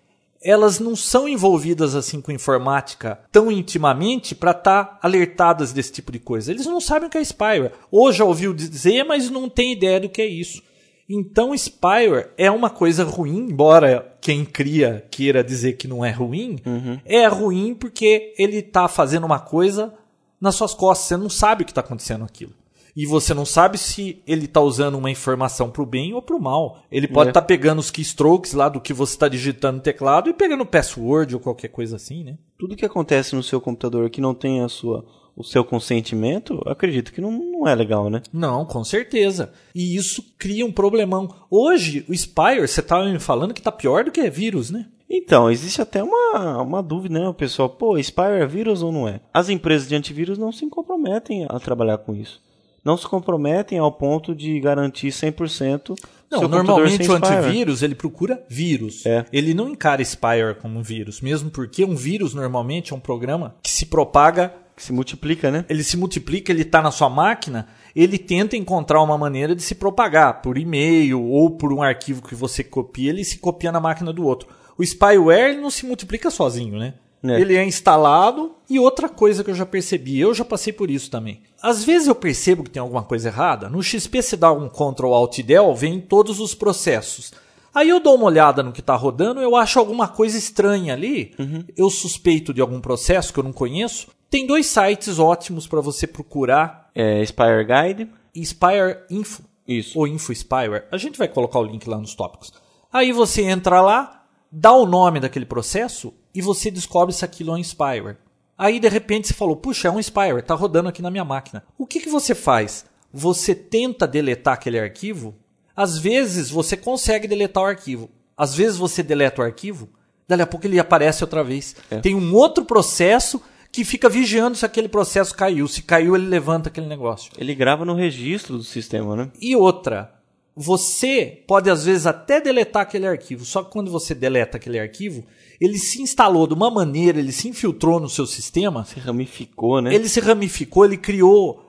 [0.44, 6.18] elas não são envolvidas assim com informática tão intimamente para estar alertadas desse tipo de
[6.18, 6.52] coisa.
[6.52, 7.72] Eles não sabem o que é spyware.
[7.90, 10.62] Ou já ouviu dizer, mas não tem ideia do que é isso.
[11.09, 16.59] Então, spyware é uma coisa ruim, embora quem cria queira dizer que não é ruim.
[17.04, 19.94] É ruim porque ele está fazendo uma coisa
[20.40, 21.09] nas suas costas.
[21.09, 22.52] Você não sabe o que está acontecendo aquilo.
[22.96, 26.37] E você não sabe se ele está usando uma informação para o bem ou para
[26.37, 26.83] o mal.
[26.92, 27.30] Ele pode É.
[27.30, 31.35] estar pegando os keystrokes lá do que você está digitando no teclado e pegando password
[31.35, 32.38] ou qualquer coisa assim, né?
[32.59, 35.04] Tudo que acontece no seu computador que não tem a sua,
[35.37, 38.22] o seu consentimento, acredito que não, não é legal, né?
[38.33, 39.52] Não, com certeza.
[39.74, 41.28] E isso cria um problemão.
[41.50, 44.87] Hoje, o Spire, você estava me falando que está pior do que vírus, né?
[45.11, 47.28] Então, existe até uma, uma dúvida, né?
[47.28, 49.20] O pessoal, pô, Spire é vírus ou não é?
[49.33, 52.40] As empresas de antivírus não se comprometem a trabalhar com isso.
[52.85, 55.99] Não se comprometem ao ponto de garantir 100%
[56.31, 59.07] Não, seu normalmente o antivírus ele procura vírus.
[59.07, 59.25] É.
[59.33, 63.55] Ele não encara spyware como um vírus, mesmo porque um vírus normalmente é um programa
[63.62, 65.64] que se propaga, Que se multiplica, né?
[65.68, 69.75] ele se multiplica, ele está na sua máquina, ele tenta encontrar uma maneira de se
[69.75, 74.12] propagar por e-mail ou por um arquivo que você copia, ele se copia na máquina
[74.12, 74.49] do outro.
[74.77, 76.94] O spyware não se multiplica sozinho, né?
[77.25, 77.41] É.
[77.41, 81.11] Ele é instalado e outra coisa que eu já percebi, eu já passei por isso
[81.11, 81.41] também.
[81.63, 83.71] Às vezes eu percebo que tem alguma coisa errada.
[83.71, 87.33] No XP se dá um Ctrl Alt Del, vem todos os processos.
[87.75, 91.35] Aí eu dou uma olhada no que está rodando, eu acho alguma coisa estranha ali.
[91.77, 94.09] Eu suspeito de algum processo que eu não conheço.
[94.29, 96.91] Tem dois sites ótimos para você procurar.
[96.95, 98.11] É, Spire Guide.
[98.45, 99.99] Spire Info Isso.
[99.99, 100.85] ou Info Spyware.
[100.93, 102.53] A gente vai colocar o link lá nos tópicos.
[102.93, 107.55] Aí você entra lá, dá o nome daquele processo e você descobre se aquilo é
[107.55, 108.16] um spyware.
[108.57, 111.64] Aí de repente você falou, puxa, é um spyware, tá rodando aqui na minha máquina.
[111.79, 112.85] O que, que você faz?
[113.12, 115.35] Você tenta deletar aquele arquivo?
[115.77, 118.11] Às vezes você consegue deletar o arquivo.
[118.37, 119.88] Às vezes você deleta o arquivo,
[120.27, 121.77] dali a pouco ele aparece outra vez.
[121.90, 122.01] É.
[122.01, 125.66] Tem um outro processo que fica vigiando se aquele processo caiu.
[125.66, 127.33] Se caiu, ele levanta aquele negócio.
[127.37, 129.31] Ele grava no registro do sistema, né?
[129.40, 130.14] E outra,
[130.55, 135.25] você pode às vezes até deletar aquele arquivo, só que quando você deleta aquele arquivo,
[135.61, 139.95] ele se instalou de uma maneira, ele se infiltrou no seu sistema, Se ramificou, né?
[139.95, 141.64] ele se ramificou, ele criou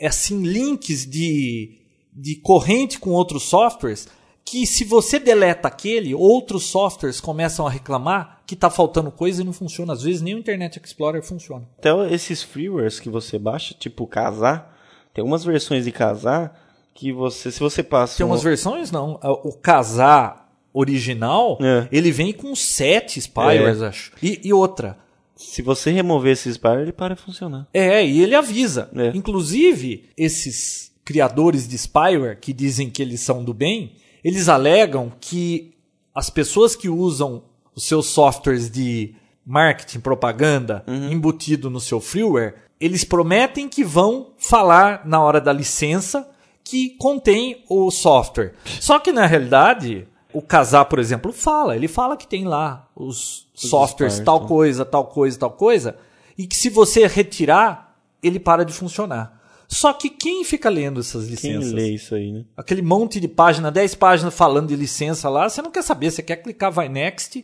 [0.00, 1.78] assim links de,
[2.12, 4.08] de corrente com outros softwares
[4.44, 9.44] que se você deleta aquele, outros softwares começam a reclamar que está faltando coisa e
[9.44, 9.92] não funciona.
[9.92, 11.66] Às vezes nem o Internet Explorer funciona.
[11.78, 14.76] Até esses freewares que você baixa, tipo Casar,
[15.14, 16.60] tem umas versões de Casar
[16.92, 19.18] que você, se você passa Tem um- umas versões não.
[19.44, 20.41] O casar
[20.72, 21.88] original, É.
[21.92, 24.12] ele vem com sete spywares, acho.
[24.22, 24.98] E, e outra.
[25.36, 27.66] se você remover esse Spire, ele para de funcionar.
[27.74, 28.88] É, e ele avisa.
[28.94, 29.10] É.
[29.14, 35.74] Inclusive, esses criadores de spyware que dizem que eles são do bem, eles alegam que
[36.14, 37.42] as pessoas que usam
[37.74, 45.02] os seus softwares de marketing, propaganda, embutido no seu freeware, eles prometem que vão falar
[45.06, 46.28] na hora da licença
[46.62, 48.52] que contém o software.
[48.80, 53.48] Só que na realidade, o Casar, por exemplo, fala, ele fala que tem lá os,
[53.54, 54.46] softwares spywares, tal tá.
[54.46, 55.96] coisa, tal coisa, tal coisa,
[56.36, 59.40] e que se você retirar, ele para de funcionar.
[59.68, 61.72] Só que quem fica lendo essas Quem licenças?
[61.72, 62.44] lê isso aí, né?
[62.56, 66.22] Aquele monte de página, 10 páginas falando de licença lá, você não quer saber, você
[66.22, 67.42] quer clicar vai next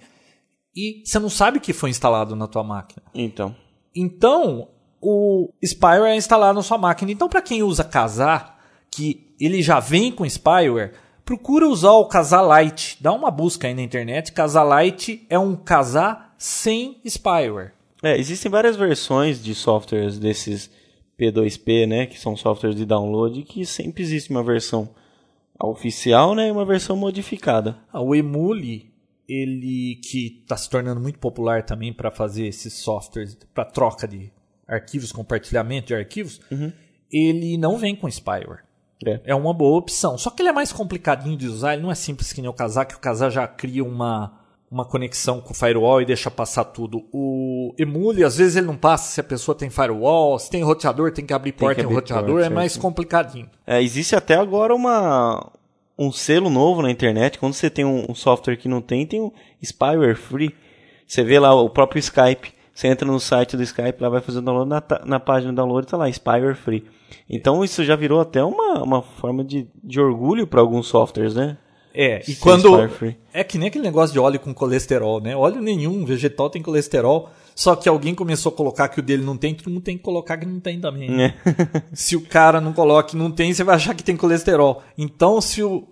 [0.76, 3.02] e você não sabe o que foi instalado na tua máquina.
[3.14, 3.56] Então,
[3.94, 4.68] Então,
[5.00, 7.10] o spyware é instalado na sua máquina.
[7.10, 8.58] Então, para quem usa Casar,
[8.90, 10.92] que ele já vem com spyware,
[11.28, 12.96] procura usar o Casar Lite.
[13.02, 14.32] Dá uma busca aí na internet.
[14.32, 17.72] Casar Lite é um Casar sem spyware.
[18.02, 20.70] é, existem várias versões de softwares desses
[21.20, 24.88] P2P, né, que são softwares de download, que sempre existe uma versão
[25.62, 27.76] oficial, né, e uma versão modificada.
[27.92, 28.90] Ah, O Emule,
[29.28, 34.32] ele que está se tornando muito popular também para fazer esses softwares para troca de
[34.66, 36.40] arquivos, compartilhamento de arquivos,
[37.12, 38.67] ele não vem com spyware.
[39.04, 39.20] É.
[39.24, 40.18] É uma boa opção.
[40.18, 42.54] Só que ele é mais complicadinho de usar, ele não é simples que nem o
[42.54, 44.32] Kazaa, que o Kazaa já cria uma,
[44.70, 47.04] uma conexão com o firewall e deixa passar tudo.
[47.12, 51.12] O Emule, às vezes ele não passa se a pessoa tem firewall, se tem roteador,
[51.12, 52.82] tem que abrir que porta em abrir roteador, porta, é mais certo.
[52.82, 53.48] complicadinho.
[53.66, 55.52] É, existe até agora uma
[55.98, 57.38] um selo novo na internet.
[57.38, 59.32] Quando você tem um, um software que não tem, tem um
[59.62, 60.54] spyware free.
[61.06, 62.52] Você vê lá o próprio Skype.
[62.78, 65.56] Você entra no site do Skype, lá vai fazer o download, na, na página do
[65.56, 66.84] download tá lá, spyware free.
[67.28, 71.58] Então isso já virou até uma, uma forma de, de orgulho para alguns softwares, né?
[71.92, 72.78] É, e quando.
[73.32, 75.34] É que nem aquele negócio de óleo com colesterol, né?
[75.34, 77.28] Óleo nenhum, vegetal tem colesterol.
[77.52, 80.04] Só que alguém começou a colocar que o dele não tem, todo mundo tem que
[80.04, 81.20] colocar que não tem também.
[81.20, 81.34] É.
[81.92, 84.84] Se o cara não coloca que não tem, você vai achar que tem colesterol.
[84.96, 85.88] Então, se o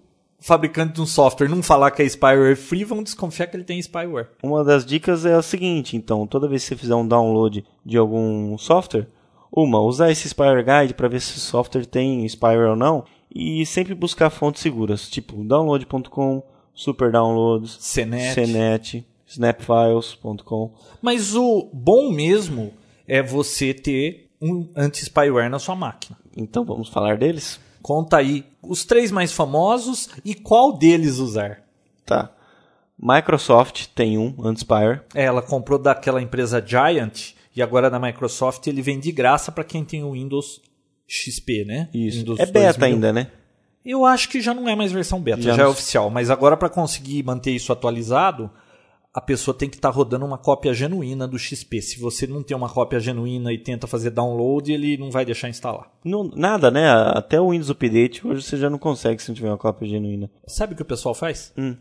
[0.46, 3.82] fabricante de um software não falar que é spyware free, vão desconfiar que ele tem
[3.82, 4.28] spyware.
[4.40, 7.96] Uma das dicas é a seguinte, então, toda vez que você fizer um download de
[7.96, 9.08] algum software,
[9.50, 13.04] uma, usar esse Spyware Guide para ver se o software tem spyware ou não,
[13.34, 18.34] e sempre buscar fontes seguras, tipo download.com, Super Downloads, CNET.
[18.34, 20.72] CNET, snapfiles.com.
[21.02, 22.72] Mas o bom mesmo
[23.08, 26.16] é você ter um anti-spyware na sua máquina.
[26.36, 27.58] Então vamos falar deles?
[27.86, 31.62] Conta aí os três mais famosos e qual deles usar.
[32.04, 32.32] Tá.
[32.98, 35.02] Microsoft tem um, Antispire.
[35.14, 39.62] É, ela comprou daquela empresa Giant e agora da Microsoft ele vem de graça para
[39.62, 40.60] quem tem o Windows
[41.06, 41.88] XP, né?
[41.94, 42.18] Isso.
[42.18, 42.86] Windows é beta 2000.
[42.88, 43.30] ainda, né?
[43.84, 46.10] Eu acho que já não é mais versão beta, Já já, é oficial.
[46.10, 48.50] Mas agora para conseguir manter isso atualizado,
[49.16, 51.80] a pessoa tem que estar rodando uma cópia genuína do XP.
[51.80, 55.48] Se você não tem uma cópia genuína e tenta fazer download, ele não vai deixar
[55.48, 55.90] instalar.
[56.04, 56.86] Não, nada, né?
[56.86, 60.30] Até o Windows Update hoje você já não consegue se não tiver uma cópia genuína.
[60.46, 61.50] Sabe o que o pessoal faz?
[61.56, 61.74] Hum.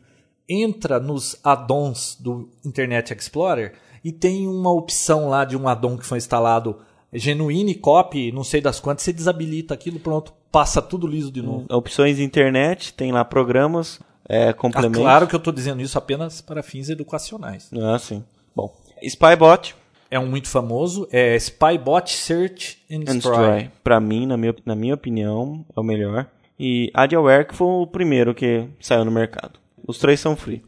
[0.47, 6.05] Entra nos add-ons do Internet Explorer e tem uma opção lá de um add-on que
[6.05, 6.77] foi instalado
[7.11, 11.41] genuíno e copy, não sei das quantas, você desabilita aquilo, pronto, passa tudo liso de
[11.41, 11.65] novo.
[11.69, 15.01] Opções internet, tem lá programas, é, Ah, complementos.
[15.01, 17.69] claro que eu estou dizendo isso apenas para fins educacionais.
[17.73, 18.23] Ah, sim.
[18.55, 18.73] Bom.
[19.01, 19.75] Spybot
[20.09, 23.69] É um muito famoso, é Spybot Search and and Destroy.
[23.83, 26.27] Pra mim, na minha, na minha opinião, é o melhor.
[26.59, 29.59] E AdAware, que foi o primeiro que saiu no mercado.
[29.85, 30.63] Os três são free.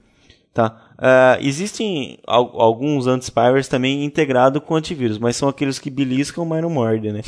[0.54, 0.90] Tá?
[0.98, 6.62] Ah, existem al- alguns anti-spywares também integrados com antivírus, mas são aqueles que beliscam, mas
[6.64, 7.22] não mordem, né?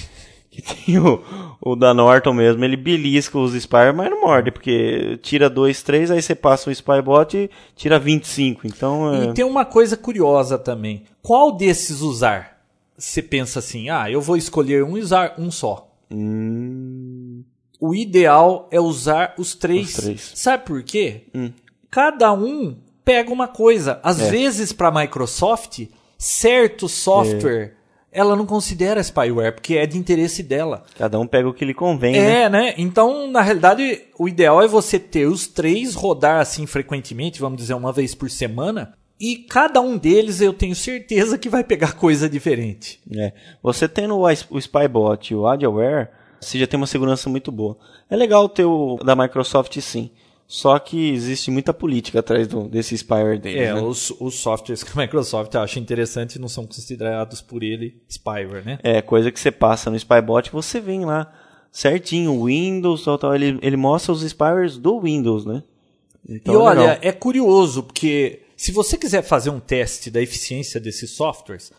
[0.51, 1.21] Que tem o,
[1.62, 6.09] o da Norton mesmo, ele belisca os spyware, mas não morde, porque tira 2, 3,
[6.12, 8.65] aí você passa o spybot e tira 25.
[8.65, 9.25] Então, é...
[9.25, 11.03] E tem uma coisa curiosa também.
[11.21, 12.59] Qual desses usar?
[12.97, 15.88] Você pensa assim, ah, eu vou escolher um e usar um só.
[16.12, 17.43] Hum,
[17.79, 19.89] O ideal é usar os três.
[19.89, 20.31] Os três.
[20.35, 21.23] Sabe por quê?
[21.89, 23.99] Cada um pega uma coisa.
[24.03, 24.29] Às É.
[24.29, 25.85] vezes, para a Microsoft,
[26.17, 27.75] certo software
[28.11, 30.83] ela não considera spyware, porque é de interesse dela.
[30.97, 32.41] cada um pega o que lhe convém, né?
[32.43, 32.73] É, né?
[32.77, 37.73] Então, na realidade, o ideal é você ter os três rodar assim frequentemente, vamos dizer,
[37.73, 38.93] uma vez por semana.
[39.19, 42.99] E cada um deles eu tenho certeza que vai pegar coisa diferente.
[43.15, 43.33] É.
[43.61, 47.77] Você tendo o, Spybot e o AdAware, você já tem uma segurança muito boa.
[48.09, 50.09] É legal ter o da Microsoft sim.
[50.51, 53.62] Só que existe muita política atrás do, desse spyware deles.
[53.62, 53.79] É, né?
[53.79, 58.79] os, os softwares que a Microsoft acha interessante não são considerados por ele spyware, né?
[58.81, 61.31] É, coisa que você passa no Spybot, você vem lá
[61.71, 63.35] certinho, Windows, tal, tal.
[63.35, 65.62] Ele, ele mostra os spywares do Windows, né?
[66.27, 66.97] Então e é olha, legal.
[66.99, 71.71] é curioso, porque se você quiser fazer um teste da eficiência desses softwares,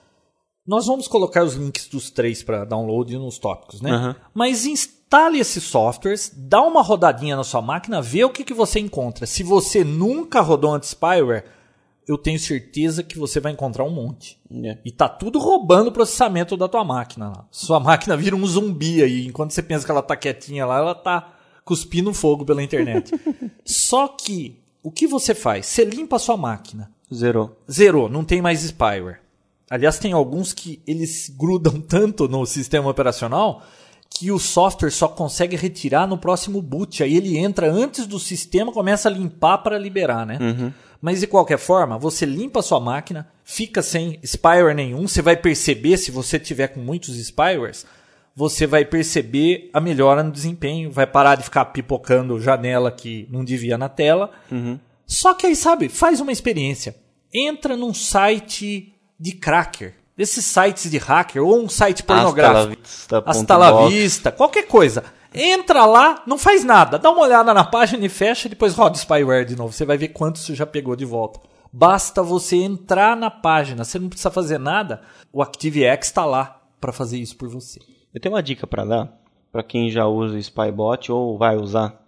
[0.70, 3.90] nós vamos colocar os links dos três para download nos tópicos, né?
[3.90, 4.16] Aham.
[4.32, 8.78] Mas instale esses softwares, dá uma rodadinha na sua máquina, vê o que, que você
[8.78, 9.26] encontra.
[9.26, 11.42] Se você nunca rodou anti-spyware,
[12.06, 14.38] eu tenho certeza que você vai encontrar um monte.
[14.62, 14.78] É.
[14.84, 17.48] E tá tudo roubando o processamento da tua máquina lá.
[17.50, 19.26] Sua máquina vira um zumbi aí.
[19.26, 21.32] Enquanto você pensa que ela tá quietinha lá, ela tá
[21.64, 23.10] cuspindo fogo pela internet.
[23.66, 25.66] Só que, o que você faz?
[25.66, 26.92] Você limpa a sua máquina.
[27.12, 27.56] Zerou.
[27.68, 29.18] Zerou, não tem mais spyware.
[29.70, 33.62] Aliás, tem alguns que eles grudam tanto no sistema operacional
[34.12, 37.00] que o software só consegue retirar no próximo boot.
[37.00, 40.36] Aí ele entra antes do sistema, começa a limpar para liberar, né?
[41.00, 45.06] Mas de qualquer forma, você limpa a sua máquina, fica sem spyware nenhum.
[45.06, 47.86] Você vai perceber, se você tiver com muitos spywares,
[48.34, 50.90] você vai perceber a melhora no desempenho.
[50.90, 54.32] Vai parar de ficar pipocando janela que não devia na tela.
[55.06, 56.96] Só que aí, sabe, faz uma experiência.
[57.32, 59.94] Entra num site de cracker.
[60.16, 62.82] Desses sites de hacker, ou um site pornográfico.
[63.24, 65.04] Hasta la vista, qualquer coisa.
[65.32, 66.98] Entra lá, não faz nada.
[66.98, 69.72] Dá uma olhada na página e fecha, depois roda o spyware de novo.
[69.72, 71.40] Você vai ver quanto você já pegou de volta.
[71.72, 75.02] Basta você entrar na página, você não precisa fazer nada.
[75.32, 77.78] O ActiveX está lá para fazer isso por você.
[78.12, 79.20] Eu tenho uma dica para dar
[79.52, 82.00] para quem já usa o Spybot ou vai usar.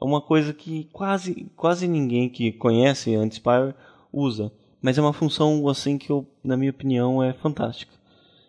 [0.00, 3.74] É uma coisa que quase, quase ninguém que conhece anti-spyware
[4.12, 4.50] usa,
[4.82, 7.92] mas é uma função assim que eu, na minha opinião, é fantástica.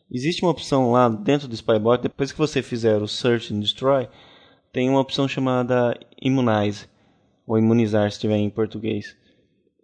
[0.10, 4.08] Existe uma opção lá dentro do Spybot, depois que você fizer o Search and Destroy,
[4.74, 6.86] tem uma opção chamada Immunize,
[7.48, 9.16] ou imunizar se estiver em português.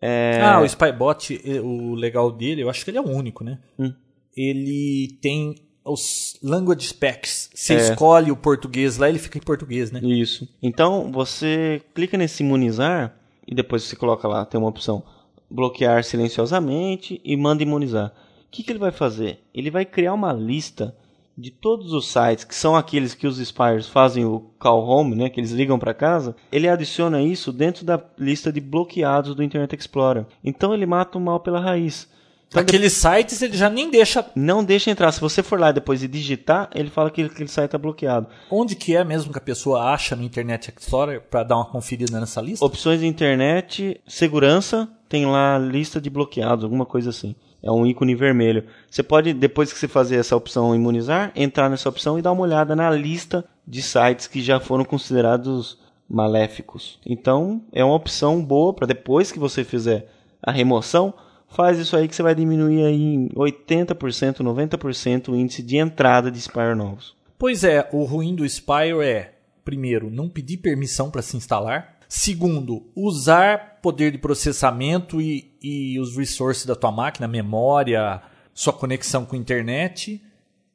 [0.01, 3.59] É, Ah, o Spybot, o legal dele, eu acho que ele é o único, né?
[3.79, 3.93] Hum.
[4.35, 7.49] Ele tem os language specs.
[7.55, 7.77] Você É.
[7.77, 10.01] escolhe o português lá, ele fica em português, né?
[10.03, 10.47] Isso.
[10.61, 13.17] Então você clica nesse imunizar
[13.47, 15.03] e depois você coloca lá, tem uma opção
[15.49, 18.07] bloquear silenciosamente e manda imunizar.
[18.07, 19.39] O que, que ele vai fazer?
[19.53, 20.95] Ele vai criar uma lista
[21.37, 25.29] de todos os sites que são aqueles que os spires fazem o call home, né,
[25.29, 29.75] que eles ligam para casa, ele adiciona isso dentro da lista de bloqueados do Internet
[29.75, 30.25] Explorer.
[30.43, 32.09] Então ele mata o mal pela raiz.
[32.47, 34.25] Então, Aqueles sites ele já nem deixa.
[34.33, 35.11] Não deixa entrar.
[35.11, 38.27] Se você for lá depois e digitar, ele fala que aquele site está bloqueado.
[38.49, 42.17] Onde que é mesmo que a pessoa acha no Internet Explorer para dar uma conferida
[42.17, 42.65] nessa lista?
[42.65, 47.35] Opções de internet, segurança, tem lá lista de bloqueados, alguma coisa assim.
[47.61, 48.65] É um ícone vermelho.
[48.89, 52.43] Você pode, depois que você fazer essa opção imunizar, entrar nessa opção e dar uma
[52.43, 55.79] olhada na lista de sites que já foram considerados
[56.09, 56.99] maléficos.
[57.05, 60.07] Então, é uma opção boa para depois que você fizer
[60.41, 61.13] a remoção,
[61.49, 66.31] faz isso aí que você vai diminuir aí em 80%, 90% o índice de entrada
[66.31, 67.15] de spyware novos.
[67.37, 69.33] Pois é, o ruim do Spire é,
[69.63, 71.96] primeiro, não pedir permissão para se instalar.
[72.07, 78.21] Segundo, usar poder de processamento e, e os resources da tua máquina, memória,
[78.53, 80.21] sua conexão com a internet.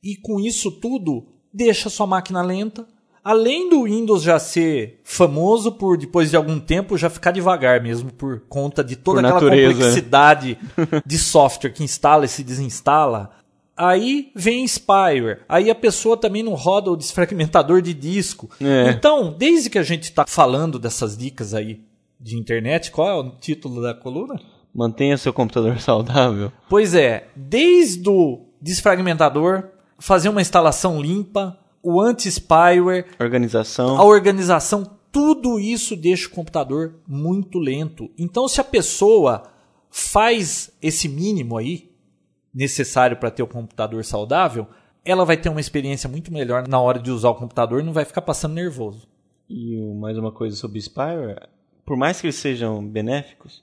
[0.02, 2.86] E com isso tudo, deixa sua máquina lenta.
[3.24, 8.12] Além do Windows já ser famoso por, depois de algum tempo, já ficar devagar mesmo,
[8.12, 9.74] por conta de toda Por aquela natureza, né?
[9.74, 10.58] complexidade
[11.06, 13.30] de software que instala e se desinstala.
[13.76, 15.40] Aí vem Spyware.
[15.48, 18.50] Aí a pessoa também não roda o desfragmentador de disco.
[18.60, 18.90] É.
[18.90, 21.80] Então, desde que a gente está falando dessas dicas aí
[22.20, 24.40] de internet, qual é o título da coluna?
[24.74, 26.52] Mantenha seu computador saudável.
[26.68, 29.64] Pois é, desde o desfragmentador,
[29.98, 33.96] fazer uma instalação limpa, o anti-spyware, Organização.
[33.98, 38.10] a organização, tudo isso deixa o computador muito lento.
[38.16, 39.42] Então, se a pessoa
[39.90, 41.90] faz esse mínimo aí,
[42.54, 44.66] necessário para ter o computador saudável,
[45.04, 47.92] ela vai ter uma experiência muito melhor na hora de usar o computador e não
[47.92, 49.08] vai ficar passando nervoso.
[49.48, 51.48] E mais uma coisa sobre spyware.
[51.84, 53.62] Por mais que eles sejam benéficos,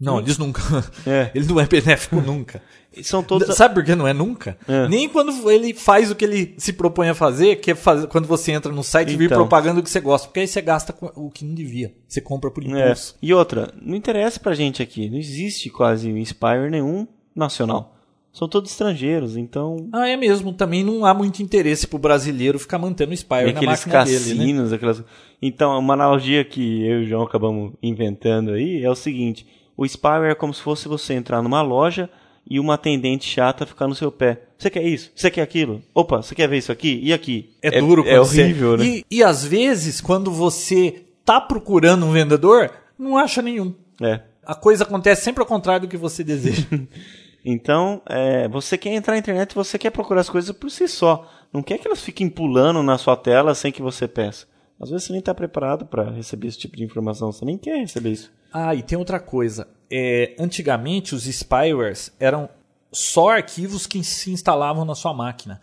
[0.00, 0.60] Não, eles nunca.
[1.06, 1.30] É.
[1.34, 2.60] Ele não é benéfico nunca.
[3.02, 3.54] são todos...
[3.56, 4.58] Sabe por que não é nunca?
[4.66, 4.88] É.
[4.88, 8.26] Nem quando ele faz o que ele se propõe a fazer, que é fazer, quando
[8.26, 9.38] você entra no site e vir Então.
[9.38, 10.26] propaganda que você gosta.
[10.26, 11.94] Porque aí você gasta o que não devia.
[12.08, 12.66] Você compra por É.
[12.68, 13.16] impulso.
[13.22, 15.08] E outra, não interessa pra gente aqui.
[15.08, 17.94] Não existe quase spyware nenhum nacional.
[18.34, 19.88] São todos estrangeiros, então...
[19.92, 20.52] Ah, é mesmo.
[20.52, 24.18] Também não há muito interesse pro brasileiro ficar mantendo o E Spire na máquina dele,
[24.18, 24.34] né?
[24.34, 25.04] cassinos, aquelas...
[25.40, 29.46] Então, uma analogia que eu e o João acabamos inventando aí é o seguinte.
[29.76, 32.10] O spyware é como se fosse você entrar numa loja
[32.48, 34.42] e uma atendente chata ficar no seu pé.
[34.58, 35.12] Você quer isso?
[35.14, 35.80] Você quer aquilo?
[35.94, 36.98] Opa, você quer ver isso aqui?
[37.04, 37.50] E aqui?
[37.62, 38.84] É, duro É quando você- horrível, né?
[38.84, 43.74] E, e às vezes, quando você tá procurando um vendedor, não acha nenhum.
[44.02, 44.20] É.
[44.44, 46.66] A coisa acontece sempre ao contrário do que você deseja.
[47.44, 51.30] Então, é, você quer entrar na internet, você quer procurar as coisas por si só.
[51.52, 54.46] Não quer que elas fiquem pulando na sua tela sem que você peça.
[54.80, 57.78] Às vezes você nem está preparado para receber esse tipo de informação, você nem quer
[57.78, 58.32] receber isso.
[58.52, 59.68] Ah, e tem outra coisa.
[59.90, 62.48] É, antigamente, os spywares eram
[62.90, 65.60] só arquivos que se instalavam na sua máquina.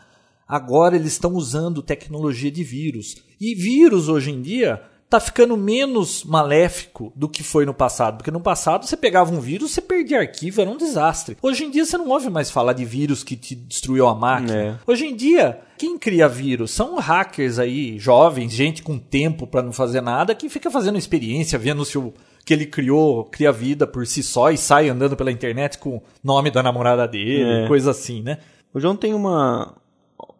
[0.47, 3.15] Agora eles estão usando tecnologia de vírus.
[3.39, 8.15] E vírus, hoje em dia, tá ficando menos maléfico do que foi no passado.
[8.17, 11.37] Porque no passado você pegava um vírus, você perdia arquivo, era um desastre.
[11.41, 14.55] Hoje em dia você não ouve mais falar de vírus que te destruiu a máquina.
[14.55, 14.75] É.
[14.87, 19.73] Hoje em dia, quem cria vírus são hackers aí, jovens, gente com tempo para não
[19.73, 22.13] fazer nada, que fica fazendo experiência, vendo se o
[22.45, 26.03] que ele criou cria vida por si só e sai andando pela internet com o
[26.23, 27.67] nome da namorada dele, É.
[27.67, 28.37] coisa assim, né?
[28.73, 29.75] O João tem uma,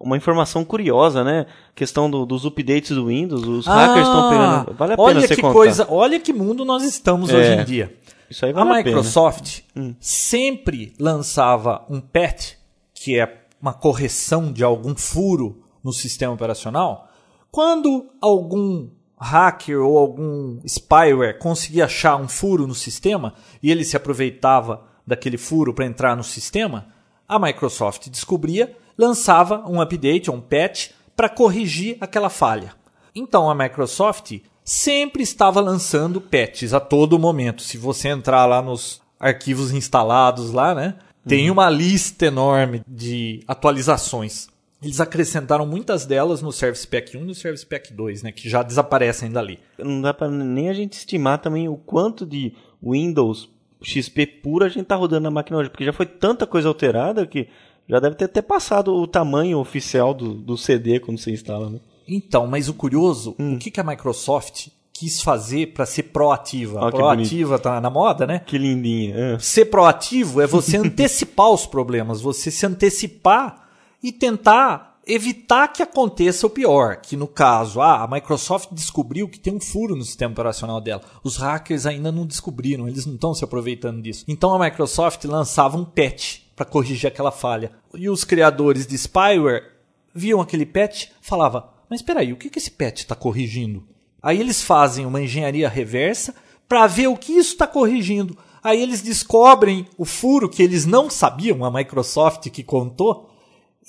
[0.04, 1.46] uma informação curiosa, né?
[1.76, 4.78] Questão do- dos updates do Windows, os hackers estão pegando.
[4.78, 5.54] Vale a pena Ah, olha você que contar.
[5.54, 7.38] coisa, olha que mundo nós estamos É.
[7.38, 7.96] hoje em dia.
[8.30, 8.96] Isso aí A vale a, pena.
[8.98, 9.62] Microsoft
[10.00, 12.54] sempre lançava um patch,
[12.94, 17.08] que é uma correção de algum furo no sistema operacional,
[17.52, 18.90] quando algum
[19.20, 25.38] hacker ou algum spyware conseguia achar um furo no sistema e ele se aproveitava daquele
[25.38, 26.88] furo para entrar no sistema,
[27.28, 32.74] a Microsoft descobria, lançava um update, um patch, para corrigir aquela falha.
[33.14, 37.62] Então a Microsoft sempre estava lançando patches a todo momento.
[37.62, 40.96] Se você entrar lá nos arquivos instalados lá, né,
[41.28, 44.50] tem uma lista enorme de atualizações.
[44.82, 48.50] Eles acrescentaram muitas delas no Service Pack 1 e no Service Pack 2, né, que
[48.50, 49.60] já desaparecem dali.
[49.78, 53.48] Não dá pra nem a gente estimar também o quanto de Windows
[53.84, 57.26] XP puro a gente tá rodando na máquina hoje, porque já foi tanta coisa alterada
[57.26, 57.48] que
[57.88, 61.80] já deve ter até passado o tamanho oficial do, do CD quando você instala, né?
[62.08, 66.92] Então, mas o curioso, o que, que a Microsoft quis fazer para ser proativa?
[66.92, 68.40] Que proativa tá na moda, né?
[68.40, 69.16] Que lindinha.
[69.16, 69.40] é.
[69.40, 73.68] Ser proativo é você antecipar os problemas, você se antecipar
[74.04, 79.40] e tentar evitar que aconteça o pior, que no caso, ah, a Microsoft descobriu que
[79.40, 81.02] tem um furo no sistema operacional dela.
[81.22, 84.24] Os hackers ainda não descobriram, eles não estão se aproveitando disso.
[84.28, 87.72] Então a Microsoft lançava um patch para corrigir aquela falha.
[87.94, 89.72] E os criadores de spyware
[90.16, 93.84] viam aquele patch, falava: "Mas espera aí, o que que esse patch está corrigindo?"
[94.24, 96.34] Aí eles fazem uma engenharia reversa
[96.70, 98.38] para ver o que isso está corrigindo.
[98.64, 103.31] Aí eles descobrem o furo que eles não sabiam, a Microsoft que contou,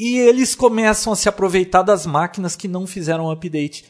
[0.04, 3.84] e eles começam a se aproveitar das máquinas que não fizeram update.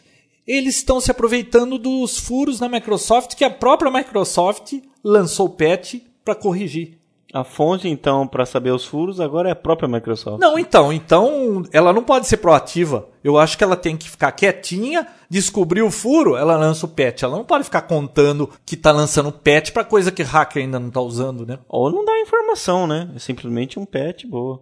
[0.47, 6.35] Eles estão se aproveitando dos furos na Microsoft que a própria Microsoft lançou patch para
[6.35, 6.99] corrigir.
[7.33, 10.39] A fonte, então, para saber os furos agora é a própria Microsoft.
[10.39, 13.09] Não, então, então ela não pode ser proativa.
[13.25, 17.23] Eu acho que ela tem que ficar quietinha, descobrir o furo, ela lança o patch.
[17.23, 20.91] Ela não pode ficar contando que tá lançando patch para coisa que hacker ainda não
[20.91, 21.59] tá usando, né?
[21.67, 23.11] Ou não dá informação, né?
[23.17, 24.61] É simplesmente um patch boa.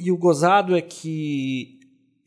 [0.00, 1.78] E o gozado é que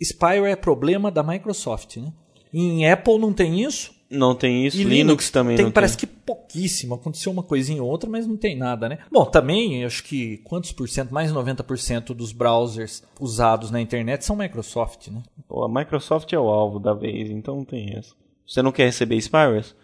[0.01, 2.11] Spyware é problema da Microsoft, né?
[2.53, 3.91] Em Apple não tem isso.
[4.09, 4.77] Não tem isso.
[4.77, 6.07] E Linux, também tem, não parece tem.
[6.07, 6.93] que pouquíssimo.
[6.93, 8.99] Aconteceu uma coisinha ou outra, mas não tem nada, né?
[9.11, 14.23] Bom, também acho que quantos por cento, mais de 90% dos browsers usados na internet
[14.23, 15.23] são Microsoft, né?
[15.47, 18.15] Pô, a Microsoft é o alvo da vez, então não tem isso.
[18.45, 19.75] Você não quer receber spywares?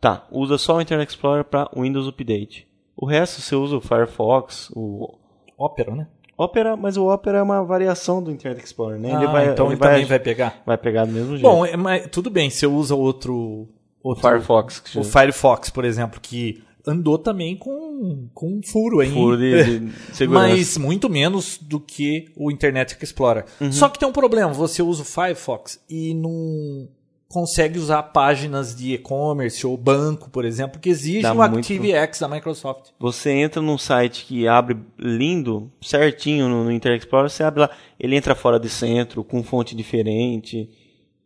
[0.00, 2.68] Tá, usa só o Internet Explorer para Windows Update.
[2.96, 5.16] O resto você usa o Firefox, o
[5.56, 6.06] Opera, né?
[6.44, 9.12] Opera, mas o Opera é uma variação do Internet Explorer, né?
[9.14, 10.60] Ah, então ele também vai pegar.
[10.66, 11.42] vai pegar do mesmo jeito.
[11.42, 13.68] Bom, é, mas tudo bem, você usa outro, o
[14.08, 14.80] outro Firefox.
[14.80, 15.04] que o.
[15.04, 19.10] Firefox, por exemplo, que andou também com, com um furo aí.
[19.12, 20.48] Furo de- de segurança.
[20.48, 23.44] Mas muito menos do que o Internet Explorer.
[23.60, 23.70] Uhum.
[23.70, 26.88] Só que tem um problema, você usa o Firefox e não
[27.32, 32.18] consegue usar páginas de e-commerce ou banco, por exemplo, que exigem Dá o muito- ActiveX
[32.20, 32.90] da Microsoft.
[33.00, 37.70] Você entra num site que abre lindo, certinho no, no Internet Explorer, você abre lá,
[37.98, 40.68] ele entra fora de centro, com fonte diferente.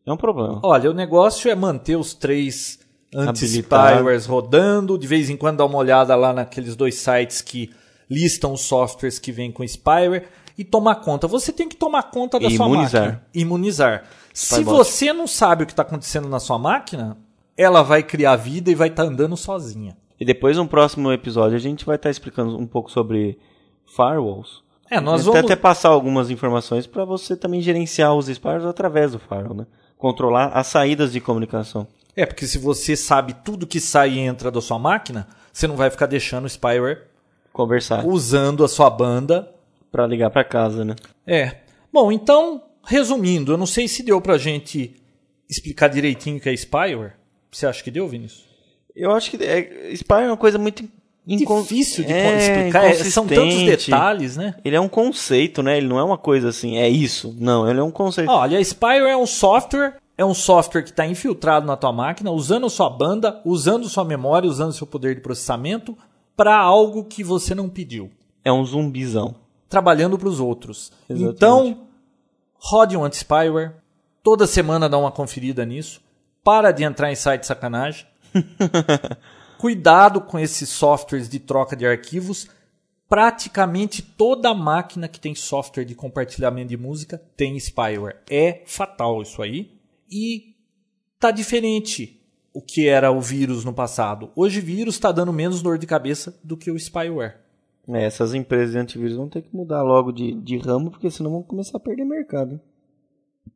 [0.07, 0.61] É um problema.
[0.63, 2.79] Olha, o negócio é manter os três
[3.13, 7.71] anti-spywares rodando, de vez em quando dar uma olhada lá naqueles dois sites que
[8.09, 10.29] listam os softwares que vêm com spyware
[10.59, 11.27] e tomar conta.
[11.27, 13.03] Você tem que tomar conta da E sua imunizar.
[13.03, 13.27] máquina.
[13.35, 14.05] Imunizar.
[14.33, 17.17] Se você não sabe o que está acontecendo na sua máquina,
[17.57, 19.97] ela vai criar vida e vai estar andando sozinha.
[20.19, 23.39] E depois, no próximo episódio, a gente vai estar explicando um pouco sobre
[23.87, 24.63] firewalls.
[24.91, 25.51] É, nós Até- vamos...
[25.51, 29.67] até passar algumas informações para você também gerenciar os spywares através do firewall, né?
[29.99, 31.87] Controlar as saídas de comunicação.
[32.15, 35.77] É, porque se você sabe tudo que sai e entra da sua máquina, você não
[35.77, 37.03] vai ficar deixando o spyware
[37.53, 38.07] Conversar.
[38.07, 39.51] usando a sua banda
[39.97, 40.95] Para ligar para casa, né?
[41.27, 41.57] É.
[41.91, 44.95] Bom, então, resumindo, eu não sei se deu pra gente
[45.49, 47.15] explicar direitinho o que é spyware.
[47.51, 48.45] Você acha que deu, Vinícius?
[48.95, 50.85] Eu acho que é, spyware é uma coisa muito
[51.27, 52.85] incon- Difícil de é, explicar.
[52.85, 54.55] é, são tantos detalhes, né?
[54.63, 55.79] Ele é um conceito, né?
[55.79, 57.35] Ele não é uma coisa assim, é isso.
[57.39, 58.31] Não, ele é um conceito.
[58.31, 62.69] Olha, spyware é um software, é um software que está infiltrado na tua máquina, usando
[62.69, 65.97] sua banda, usando sua memória, usando seu poder de processamento
[66.37, 68.11] para algo que você não pediu,
[68.45, 69.35] É um zumbizão.
[69.69, 70.93] Trabalhando para os outros.
[71.09, 71.37] Exatamente.
[71.37, 71.87] Então,
[72.55, 73.75] rode um anti-spyware,
[74.23, 76.01] toda semana dá uma conferida nisso,
[76.43, 78.07] para de entrar em site de sacanagem.
[79.59, 82.49] Cuidado com esses softwares de troca de arquivos.
[83.09, 88.21] Praticamente toda máquina que tem software de compartilhamento de música tem spyware.
[88.29, 89.79] É fatal isso aí.
[90.11, 90.55] E
[91.19, 92.21] tá diferente
[92.53, 94.31] o que era o vírus no passado.
[94.35, 97.39] Hoje vírus está dando menos dor de cabeça do que o spyware.
[97.89, 101.31] É, essas empresas de antivírus vão ter que mudar logo de, de ramo, porque senão
[101.31, 102.53] vão começar a perder mercado.
[102.53, 102.61] hein?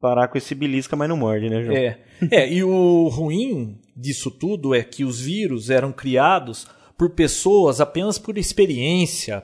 [0.01, 1.76] Parar com esse belisca, mas não morde, né, João?
[1.76, 1.99] É.
[2.31, 6.66] é, e o ruim disso tudo é que os vírus eram criados
[6.97, 9.43] por pessoas apenas por experiência,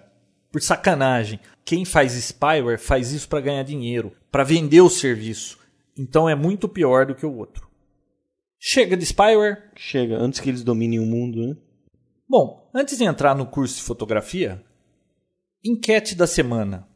[0.53, 1.41] por sacanagem.
[1.65, 5.59] Quem faz spyware faz isso para ganhar dinheiro, para vender o serviço.
[5.99, 7.67] Então é muito pior do que o outro.
[8.59, 9.71] Chega de spyware.
[9.75, 11.57] Chega, antes que eles dominem o mundo, né?
[12.29, 14.63] Bom, antes de entrar no curso de fotografia,
[15.71, 16.87] enquete da semana.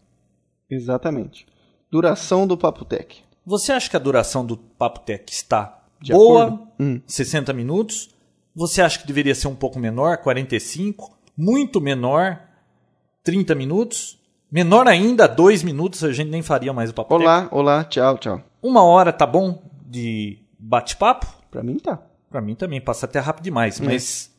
[0.71, 1.47] Exatamente.
[1.91, 3.23] Duração do Papotec.
[3.45, 6.69] Você acha que a duração do Papo Tech está De boa?
[6.79, 7.01] Hum.
[7.07, 8.11] 60 minutos?
[8.55, 11.19] Você acha que deveria ser um pouco menor, 45?
[11.37, 12.41] Muito menor,
[13.25, 14.19] 30 minutos?
[14.51, 17.23] Menor ainda, 2 minutos, a gente nem faria mais o Papo Tech.
[17.23, 18.43] Olá, olá, tchau, tchau.
[18.63, 21.27] Uma hora tá bom de bate-papo?
[21.51, 22.01] Pra mim tá.
[22.29, 24.31] Pra mim também, passa até rápido demais, mas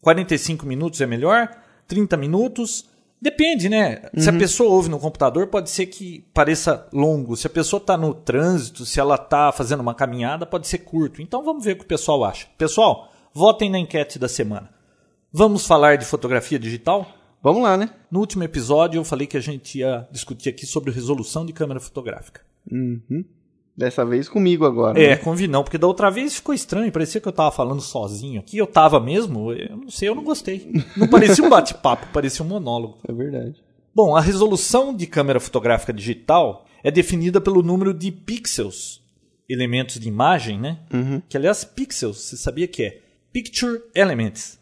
[0.00, 1.50] 45 minutos é melhor?
[1.86, 2.88] 30 minutos?
[3.20, 4.02] Depende, né?
[4.16, 7.36] Se a pessoa ouve no computador, pode ser que pareça longo.
[7.36, 11.22] Se a pessoa está no trânsito, se ela está fazendo uma caminhada, pode ser curto.
[11.22, 12.46] Então vamos ver o que o pessoal acha.
[12.58, 14.70] Pessoal, votem na enquete da semana.
[15.32, 17.06] Vamos falar de fotografia digital?
[17.42, 17.90] Vamos lá, né?
[18.10, 21.80] No último episódio eu falei que a gente ia discutir aqui sobre resolução de câmera
[21.80, 22.42] fotográfica.
[22.70, 23.24] Uhum.
[23.76, 24.98] Dessa vez comigo agora.
[24.98, 25.16] É, né?
[25.16, 28.40] com o Vinão, porque da outra vez ficou estranho, parecia que eu tava falando sozinho
[28.40, 28.56] aqui.
[28.56, 30.72] Eu tava mesmo, eu não sei, eu não gostei.
[30.96, 32.98] Não parecia um bate-papo, parecia um monólogo.
[33.06, 33.62] É verdade.
[33.94, 39.02] Bom, a resolução de câmera fotográfica digital é definida pelo número de pixels,
[39.48, 40.78] elementos de imagem, né?
[41.28, 43.00] Que aliás, pixels, você sabia que é
[43.32, 44.58] Picture Elements.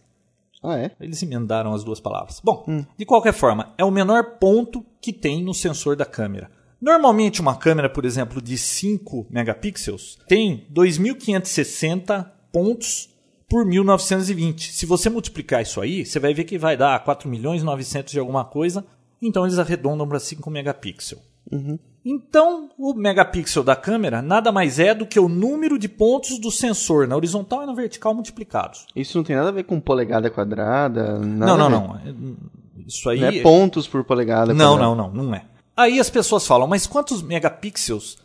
[0.62, 0.90] Ah, é?
[0.98, 2.40] Eles emendaram as duas palavras.
[2.42, 2.64] Bom,
[2.96, 6.50] de qualquer forma, é o menor ponto que tem no sensor da câmera.
[6.84, 13.08] Normalmente, uma câmera, por exemplo, de 5 megapixels tem 2.560 pontos
[13.48, 14.70] por 1920.
[14.70, 18.18] Se você multiplicar isso aí, você vai ver que vai dar 4 milhões 900 de
[18.18, 18.84] alguma coisa.
[19.22, 21.22] Então, eles arredondam para 5 megapixels.
[22.04, 26.50] Então, o megapixel da câmera nada mais é do que o número de pontos do
[26.50, 28.86] sensor na horizontal e na vertical multiplicados.
[28.94, 31.18] Isso não tem nada a ver com polegada quadrada?
[31.18, 31.96] Nada não, não, não.
[31.96, 32.14] É-
[32.86, 33.20] Isso aí.
[33.20, 34.94] Não é pontos por polegada Não, quadrada.
[34.96, 35.46] não, não, não é.
[35.76, 38.16] Aí as pessoas falam, mas quantos megapixels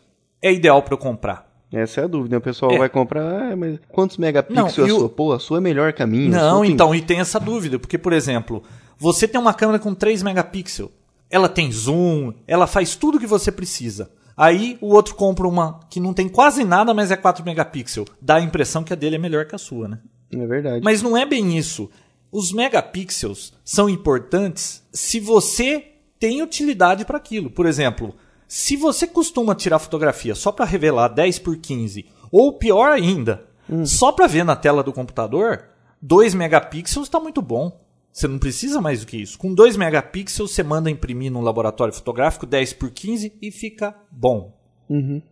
[0.42, 1.48] é ideal para eu comprar?
[1.72, 2.38] Essa é a dúvida.
[2.38, 2.78] O pessoal É.
[2.78, 5.10] vai comprar, ah, mas quantos megapixels Não, a o- sua?
[5.10, 6.36] Pô, a sua é melhor caminho.
[6.36, 8.64] a Não, sua tem- então, e tem essa dúvida, porque, por exemplo,
[8.98, 10.90] você tem uma câmera com 3 megapixels,
[11.30, 14.10] ela tem zoom, ela faz tudo o que você precisa.
[14.36, 18.08] Aí o outro compra uma que não tem quase nada, mas é 4 megapixels.
[18.22, 20.00] Dá a impressão que a dele é melhor que a sua, né?
[20.32, 20.82] É verdade.
[20.84, 21.90] Mas não é bem isso.
[22.32, 25.84] Os megapixels são importantes se você
[26.20, 27.50] tem utilidade para aquilo.
[27.50, 28.16] Por exemplo,
[28.48, 33.46] se você costuma tirar fotografia só para revelar 10 por 15, ou pior ainda,
[33.86, 35.70] só para ver na tela do computador,
[36.02, 37.80] 2 megapixels está muito bom.
[38.12, 39.38] Você não precisa mais do que isso.
[39.38, 44.58] Com 2 megapixels, você manda imprimir num laboratório fotográfico 10 por 15 e fica bom.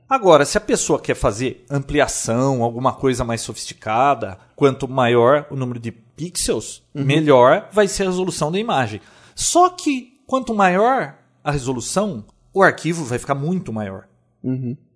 [0.08, 5.80] Agora, se a pessoa quer fazer ampliação, alguma coisa mais sofisticada, quanto maior o número
[5.80, 9.02] de pixels, melhor vai ser a resolução da imagem.
[9.34, 12.24] Só que quanto maior a resolução,
[12.54, 14.04] o arquivo vai ficar muito maior.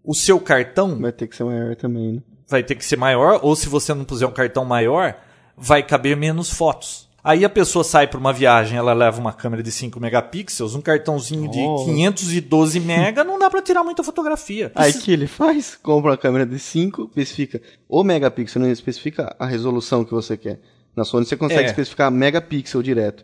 [0.04, 2.22] O seu cartão Vai ter que ser maior também, né?
[2.48, 5.16] vai ter que ser maior, ou se você não puser um cartão maior,
[5.58, 7.10] vai caber menos fotos.
[7.24, 10.82] Aí a pessoa sai para uma viagem, ela leva uma câmera de 5 megapixels, um
[10.82, 11.86] cartãozinho de Oh.
[11.86, 14.72] 512 mega, não dá para tirar muita fotografia.
[14.74, 15.76] Aí que ele faz?
[15.82, 20.60] Compra uma câmera de 5, especifica o megapixel, não especifica a resolução que você quer.
[20.96, 21.68] Na Sony você consegue É.
[21.68, 23.24] especificar megapixel direto.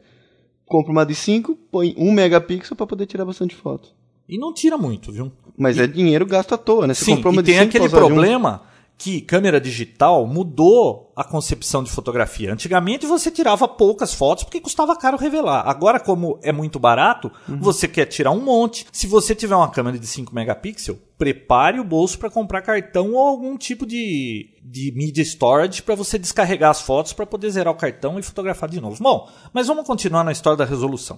[0.67, 3.89] Compra uma de 5, põe 1 megapixel para poder tirar bastante foto.
[4.27, 5.31] E não tira muito, viu?
[5.57, 6.93] Mas é dinheiro gasto à toa, né?
[6.93, 8.61] Você Sim, comprou uma e de tem 5 aquele problema
[8.97, 12.53] que câmera digital mudou a concepção de fotografia.
[12.53, 15.67] Antigamente você tirava poucas fotos porque custava caro revelar.
[15.67, 17.59] Agora, como é muito barato, Uhum.
[17.59, 18.85] você quer tirar um monte.
[18.91, 23.19] Se você tiver uma câmera de 5 megapixels, prepare o bolso para comprar cartão ou
[23.27, 27.77] algum tipo de, de media storage para você descarregar as fotos para poder zerar o
[27.77, 29.01] cartão e fotografar de novo.
[29.01, 31.17] Bom, mas vamos continuar na história da resolução.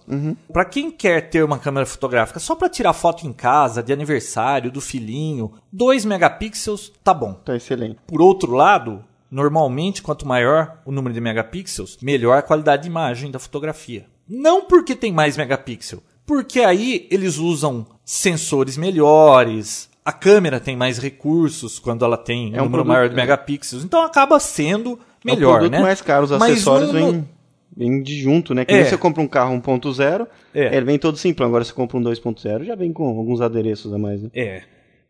[0.53, 4.71] Para quem quer ter uma câmera fotográfica só para tirar foto em casa, de aniversário,
[4.71, 7.33] do filhinho, 2 megapixels tá bom.
[7.33, 7.97] Tá excelente.
[8.07, 13.29] Por outro lado, normalmente quanto maior o número de megapixels, melhor a qualidade de imagem
[13.31, 14.05] da fotografia.
[14.27, 20.97] Não porque tem mais megapixel, porque aí eles usam sensores melhores, a câmera tem mais
[20.97, 23.15] recursos quando ela tem É um um número produto- maior de é.
[23.15, 25.79] megapixels, então acaba sendo é um melhor, né?
[25.79, 27.29] mais caro, os Mas acessórios no- vêm,
[27.75, 28.65] vêm de junto, né?
[28.65, 28.83] Que É.
[28.85, 30.75] você compra um carro 1.0, É.
[30.75, 31.47] ele vem todo simplão.
[31.47, 34.29] Agora você compra um 2.0, já vem com alguns adereços a mais, né?
[34.33, 34.63] É.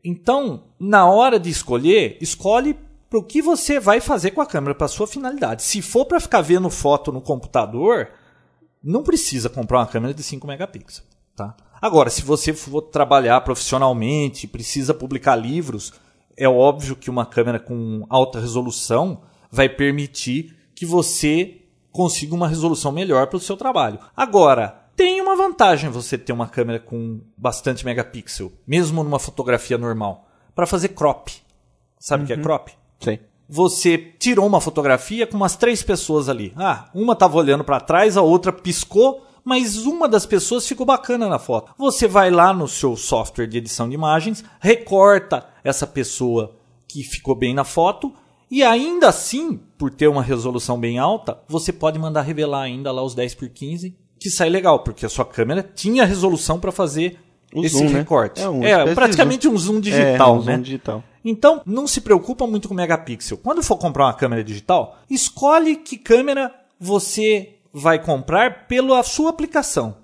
[0.04, 2.76] Então, na hora de escolher, escolhe
[3.10, 5.64] para o que você vai fazer com a câmera, para sua finalidade.
[5.64, 8.10] Se for para ficar vendo foto no computador,
[8.84, 11.04] não precisa comprar uma câmera de 5 megapixels,
[11.36, 11.56] tá?
[11.82, 15.94] Agora, se você for trabalhar profissionalmente, precisa publicar livros,
[16.38, 22.92] é óbvio que uma câmera com alta resolução vai permitir que você consiga uma resolução
[22.92, 24.00] melhor para o seu trabalho.
[24.16, 30.28] Agora, tem uma vantagem você ter uma câmera com bastante megapixel, mesmo numa fotografia normal,
[30.54, 31.30] para fazer crop.
[31.98, 32.79] Sabe o que é crop?
[33.00, 33.20] Sei.
[33.48, 36.54] Você tirou uma fotografia com umas três pessoas ali.
[36.56, 41.28] Ah, uma estava olhando para trás, a outra piscou, mas uma das pessoas ficou bacana
[41.28, 41.74] na foto.
[41.78, 46.56] Você vai lá no seu software de edição de imagens, recorta essa pessoa
[46.88, 48.14] que ficou bem na foto
[48.52, 53.02] e ainda assim, por ter uma resolução bem alta, você pode mandar revelar ainda lá
[53.04, 57.18] os 10 por 15, que sai legal, porque a sua câmera tinha resolução para fazer
[57.54, 58.00] O esse zoom, né?
[58.00, 58.42] recorte.
[58.42, 60.58] É, uma É, espécie de praticamente um zoom digital, é, um zoom né?
[60.58, 61.04] digital.
[61.24, 63.38] Então, não se preocupa muito com megapixel.
[63.38, 69.98] Quando for comprar uma câmera digital, escolhe que câmera você vai comprar pela sua aplicação.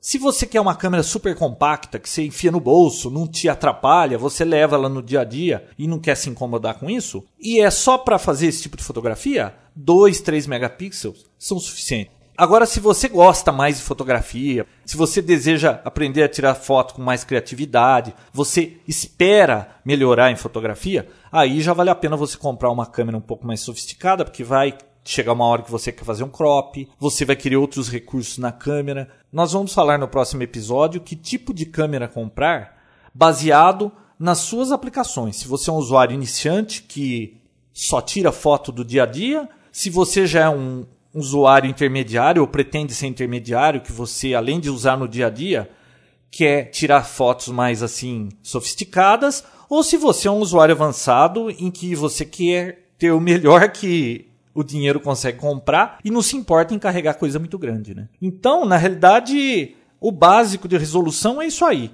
[0.00, 4.18] Se você quer uma câmera super compacta, que você enfia no bolso, não te atrapalha,
[4.18, 7.58] você leva ela no dia a dia e não quer se incomodar com isso, e
[7.58, 12.13] é só para fazer esse tipo de fotografia, 2, 3 megapixels são suficientes.
[12.36, 17.02] Agora, se você gosta mais de fotografia, se você deseja aprender a tirar foto com
[17.02, 22.86] mais criatividade, você espera melhorar em fotografia, aí já vale a pena você comprar uma
[22.86, 26.28] câmera um pouco mais sofisticada, porque vai chegar uma hora que você quer fazer um
[26.28, 29.08] crop, você vai querer outros recursos na câmera.
[29.32, 32.82] Nós vamos falar no próximo episódio que tipo de câmera comprar
[33.14, 35.36] baseado nas suas aplicações.
[35.36, 37.40] Se você é um usuário iniciante que
[37.72, 40.84] só tira foto do dia a dia, se você já é um
[41.14, 45.70] usuário intermediário ou pretende ser intermediário, que você, além de usar no dia a dia,
[46.30, 51.94] quer tirar fotos mais assim sofisticadas, ou se você é um usuário avançado em que
[51.94, 56.78] você quer ter o melhor que o dinheiro consegue comprar e não se importa em
[56.78, 58.08] carregar coisa muito grande, né?
[58.20, 61.90] Então, na realidade, o básico de resolução é isso aí.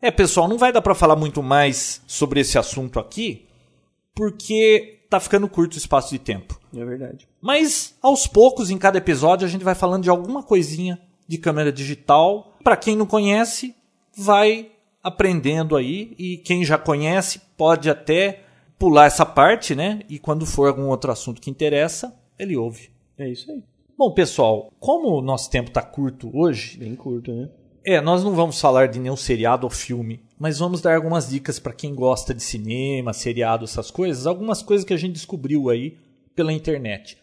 [0.00, 3.46] É, pessoal, não vai dar para falar muito mais sobre esse assunto aqui,
[4.14, 6.58] porque tá ficando curto o espaço de tempo.
[6.74, 7.28] É verdade.
[7.40, 11.72] Mas aos poucos, em cada episódio, a gente vai falando de alguma coisinha de câmera
[11.72, 12.56] digital.
[12.62, 13.74] Para quem não conhece,
[14.16, 14.70] vai
[15.02, 18.44] aprendendo aí e quem já conhece pode até
[18.78, 20.00] pular essa parte, né?
[20.08, 22.90] E quando for algum outro assunto que interessa, ele ouve.
[23.18, 23.62] É isso aí.
[23.96, 27.48] Bom, pessoal, como o nosso tempo está curto hoje, Bem curto, né?
[27.84, 31.58] é, nós não vamos falar de nenhum seriado ou filme, mas vamos dar algumas dicas
[31.58, 35.96] para quem gosta de cinema, seriado, essas coisas, algumas coisas que a gente descobriu aí
[36.34, 37.16] pela internet.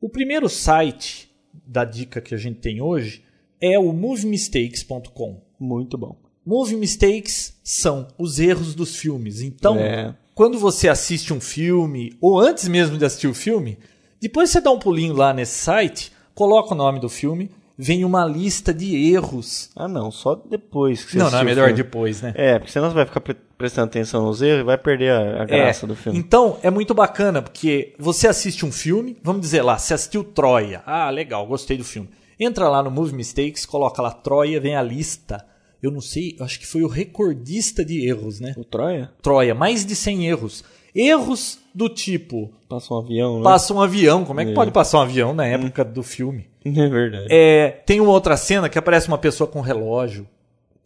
[0.00, 1.30] O primeiro site
[1.66, 3.24] da dica que a gente tem hoje
[3.60, 5.42] é o moviemistakes.com.
[5.58, 6.16] Muito bom.
[6.44, 9.40] Movie mistakes são os erros dos filmes.
[9.40, 10.14] Então, É.
[10.34, 13.78] quando você assiste um filme, ou antes mesmo de assistir o filme,
[14.20, 18.24] depois você dá um pulinho lá nesse site, coloca o nome do filme, vem uma
[18.24, 19.70] lista de erros.
[19.74, 22.32] Ah, não, só depois que você não, não é melhor depois, né?
[22.36, 23.20] É, porque senão você vai ficar
[23.58, 26.18] prestando atenção nos erros e vai perder a, a graça do filme.
[26.18, 30.82] Então, é muito bacana, porque você assiste um filme, vamos dizer lá, você assistiu Troia.
[30.86, 32.08] Ah, legal, gostei do filme.
[32.38, 35.44] Entra lá no Movie Mistakes, coloca lá Troia, vem a lista.
[35.82, 38.54] Eu não sei, acho que foi o recordista de erros, né?
[38.56, 39.10] O Troia?
[39.22, 40.64] Troia, mais de 100 erros.
[40.94, 43.44] Erros do tipo, Passa um avião, né?
[43.44, 44.24] passa um avião.
[44.24, 44.54] Como é que É.
[44.54, 46.46] pode passar um avião na época do filme?
[46.64, 47.26] É verdade.
[47.30, 50.26] É, tem uma outra cena que aparece uma pessoa com um relógio.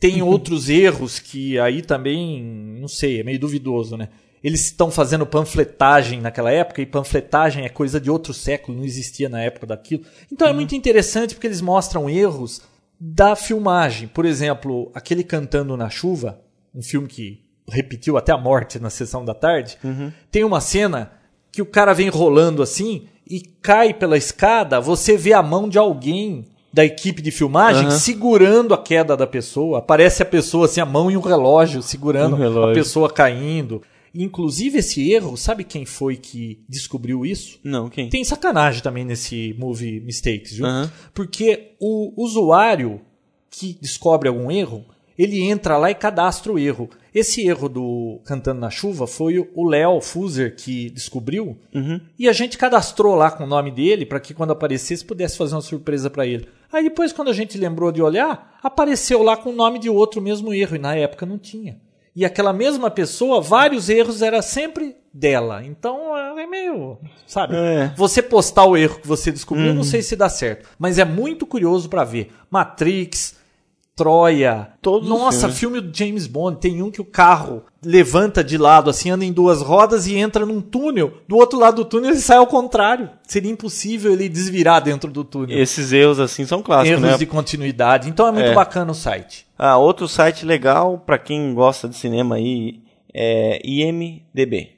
[0.01, 2.43] Tem outros erros que aí também,
[2.81, 4.09] não sei, é meio duvidoso, né?
[4.43, 9.29] Eles estão fazendo panfletagem naquela época, e panfletagem é coisa de outro século, não existia
[9.29, 10.03] na época daquilo.
[10.33, 12.63] Então é muito interessante porque eles mostram erros
[12.99, 14.09] da filmagem.
[14.09, 16.41] Por exemplo, aquele Cantando na Chuva,
[16.75, 19.77] um filme que repetiu até a morte na sessão da tarde,
[20.31, 21.13] tem uma cena
[21.53, 25.79] que o cara vem rolando assim e cai pela escada, você vê a mão de
[25.79, 27.99] alguém da equipe de filmagem Aham.
[27.99, 29.79] segurando a queda da pessoa.
[29.79, 32.71] Aparece a pessoa assim, a mão e um relógio segurando Um relógio.
[32.71, 33.83] a pessoa caindo.
[34.15, 37.59] Inclusive esse erro, sabe quem foi que descobriu isso?
[37.63, 38.09] Não, quem?
[38.09, 40.67] Tem sacanagem também nesse Movie Mistakes, viu?
[40.67, 40.91] Aham.
[41.15, 43.01] Porque o usuário
[43.51, 44.85] que descobre algum erro,
[45.19, 46.89] ele entra lá e cadastra o erro.
[47.15, 51.59] Esse erro do Cantando na Chuva foi o Léo Fuser que descobriu.
[51.75, 52.01] Uhum.
[52.19, 55.55] E a gente cadastrou lá com o nome dele para que quando aparecesse pudesse fazer
[55.55, 56.49] uma surpresa para ele.
[56.73, 60.23] Aí depois, quando a gente lembrou de olhar, apareceu lá com o nome de outro
[60.23, 60.77] mesmo erro.
[60.77, 61.79] E na época não tinha.
[62.15, 65.65] E aquela mesma pessoa, vários erros era sempre dela.
[65.65, 66.99] Então é meio.
[67.27, 67.57] Sabe?
[67.57, 67.85] É.
[67.85, 67.91] Uhum.
[67.97, 70.69] Você postar o erro que você descobriu, não sei se dá certo.
[70.79, 72.33] Mas é muito curioso para ver.
[72.51, 73.37] Matrix,
[74.01, 74.69] Troia.
[74.81, 76.59] Todos os Nossa, filme do James Bond.
[76.59, 80.47] Tem um que o carro levanta de lado, assim, anda em duas rodas e entra
[80.47, 81.13] num túnel.
[81.29, 83.11] Do outro lado do túnel ele sai ao contrário.
[83.27, 85.59] Seria impossível ele desvirar dentro do túnel.
[85.59, 87.19] Esses erros assim são clássicos, Erros né?
[87.19, 88.09] de continuidade.
[88.09, 88.55] Então é muito É.
[88.55, 89.47] bacana o site.
[89.59, 92.81] Ah, outro site legal pra quem gosta de cinema aí
[93.13, 94.71] é IMDB,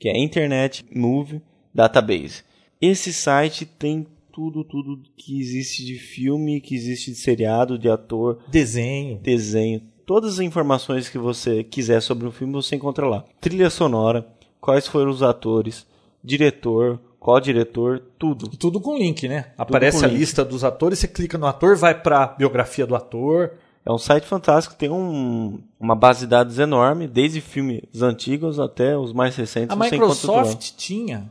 [0.00, 1.42] que é Internet Movie
[1.74, 2.42] Database.
[2.80, 8.38] Esse site tem tudo, tudo que existe de filme, que existe de seriado, de ator,
[8.48, 9.18] Desenho.
[9.22, 9.82] desenho.
[10.06, 13.24] Todas as informações que você quiser sobre um filme você encontra lá.
[13.40, 14.26] Trilha sonora,
[14.60, 15.86] quais foram os atores,
[16.24, 18.48] diretor, qual diretor, tudo.
[18.48, 19.52] Tudo com link, né?
[19.56, 20.18] Aparece a link.
[20.18, 23.52] lista dos atores, você clica no ator, vai pra biografia do ator.
[23.84, 28.96] É um site fantástico, tem um- uma base de dados enorme, desde filmes antigos até
[28.96, 29.76] os mais recentes.
[29.76, 29.78] A.
[29.78, 31.30] Microsoft tinha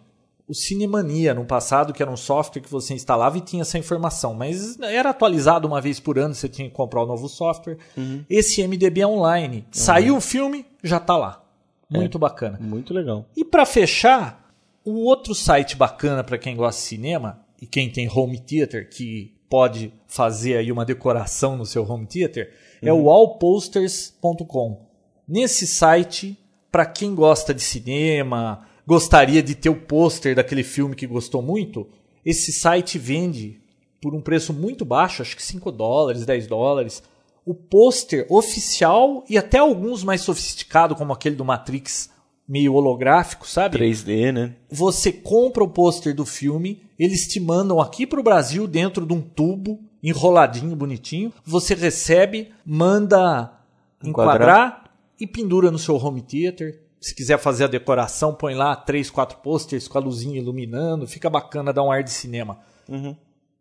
[0.52, 4.34] o Cinemania no passado, que era um software que você instalava e tinha essa informação,
[4.34, 7.78] mas era atualizado uma vez por ano, você tinha que comprar o novo software.
[7.96, 8.26] Uhum.
[8.30, 9.66] Esse MDB é online.
[9.72, 11.42] Saiu o filme, já tá lá.
[11.90, 12.60] Muito bacana.
[12.62, 13.26] Muito legal.
[13.34, 14.52] E para fechar,
[14.84, 19.34] o outro site bacana para quem gosta de cinema e quem tem home theater, que
[19.50, 24.86] pode fazer aí uma decoração no seu home theater, é o wallposters.com.
[25.26, 26.38] Nesse site,
[26.70, 31.88] para quem gosta de cinema, gostaria de ter o pôster daquele filme que gostou muito,
[32.26, 33.60] esse site vende
[34.02, 37.04] por um preço muito baixo, acho que 5 dólares, 10 dólares,
[37.46, 42.10] o pôster oficial e até alguns mais sofisticados, como aquele do Matrix
[42.48, 43.78] meio holográfico, sabe?
[43.78, 44.56] 3D, né?
[44.70, 49.22] Você compra o pôster do filme, eles te mandam aqui pro Brasil dentro de um
[49.22, 51.32] tubo enroladinho, bonitinho.
[51.46, 53.54] Você recebe, manda
[54.04, 54.92] enquadrar, Enquadrar.
[55.20, 56.81] e pendura no seu home theater.
[57.02, 61.08] Se quiser fazer a decoração, põe lá três, quatro posters com a luzinha iluminando.
[61.08, 62.60] Fica bacana, dá um ar de cinema.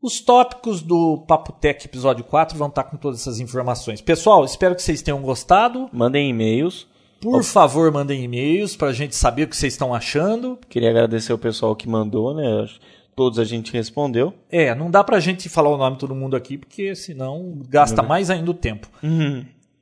[0.03, 4.01] Os tópicos do Papo Tech episódio 4 vão estar com todas essas informações.
[4.03, 5.89] Pessoal, espero que vocês tenham gostado.
[5.93, 6.87] Mandem e-mails.
[7.21, 10.59] Por favor, mandem e-mails pra gente saber o que vocês estão achando.
[10.69, 12.67] Queria agradecer o pessoal que mandou, né?
[13.15, 14.33] Todos a gente respondeu.
[14.51, 18.03] É, não dá pra gente falar o nome de todo mundo aqui, porque senão gasta
[18.03, 18.89] mais ainda o tempo.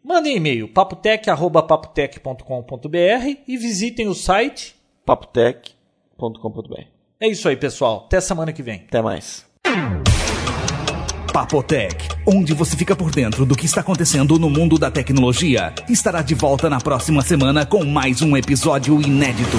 [0.08, 4.74] Mandem e-mail, papotec.papotec.com.br e visitem o site.
[5.04, 6.84] papotec.com.br.
[7.20, 8.04] É isso aí, pessoal.
[8.06, 8.84] Até semana que vem.
[8.88, 9.44] Até mais.
[11.30, 16.22] Papotec, onde você fica por dentro do que está acontecendo no mundo da tecnologia, estará
[16.22, 19.58] de volta na próxima semana com mais um episódio inédito.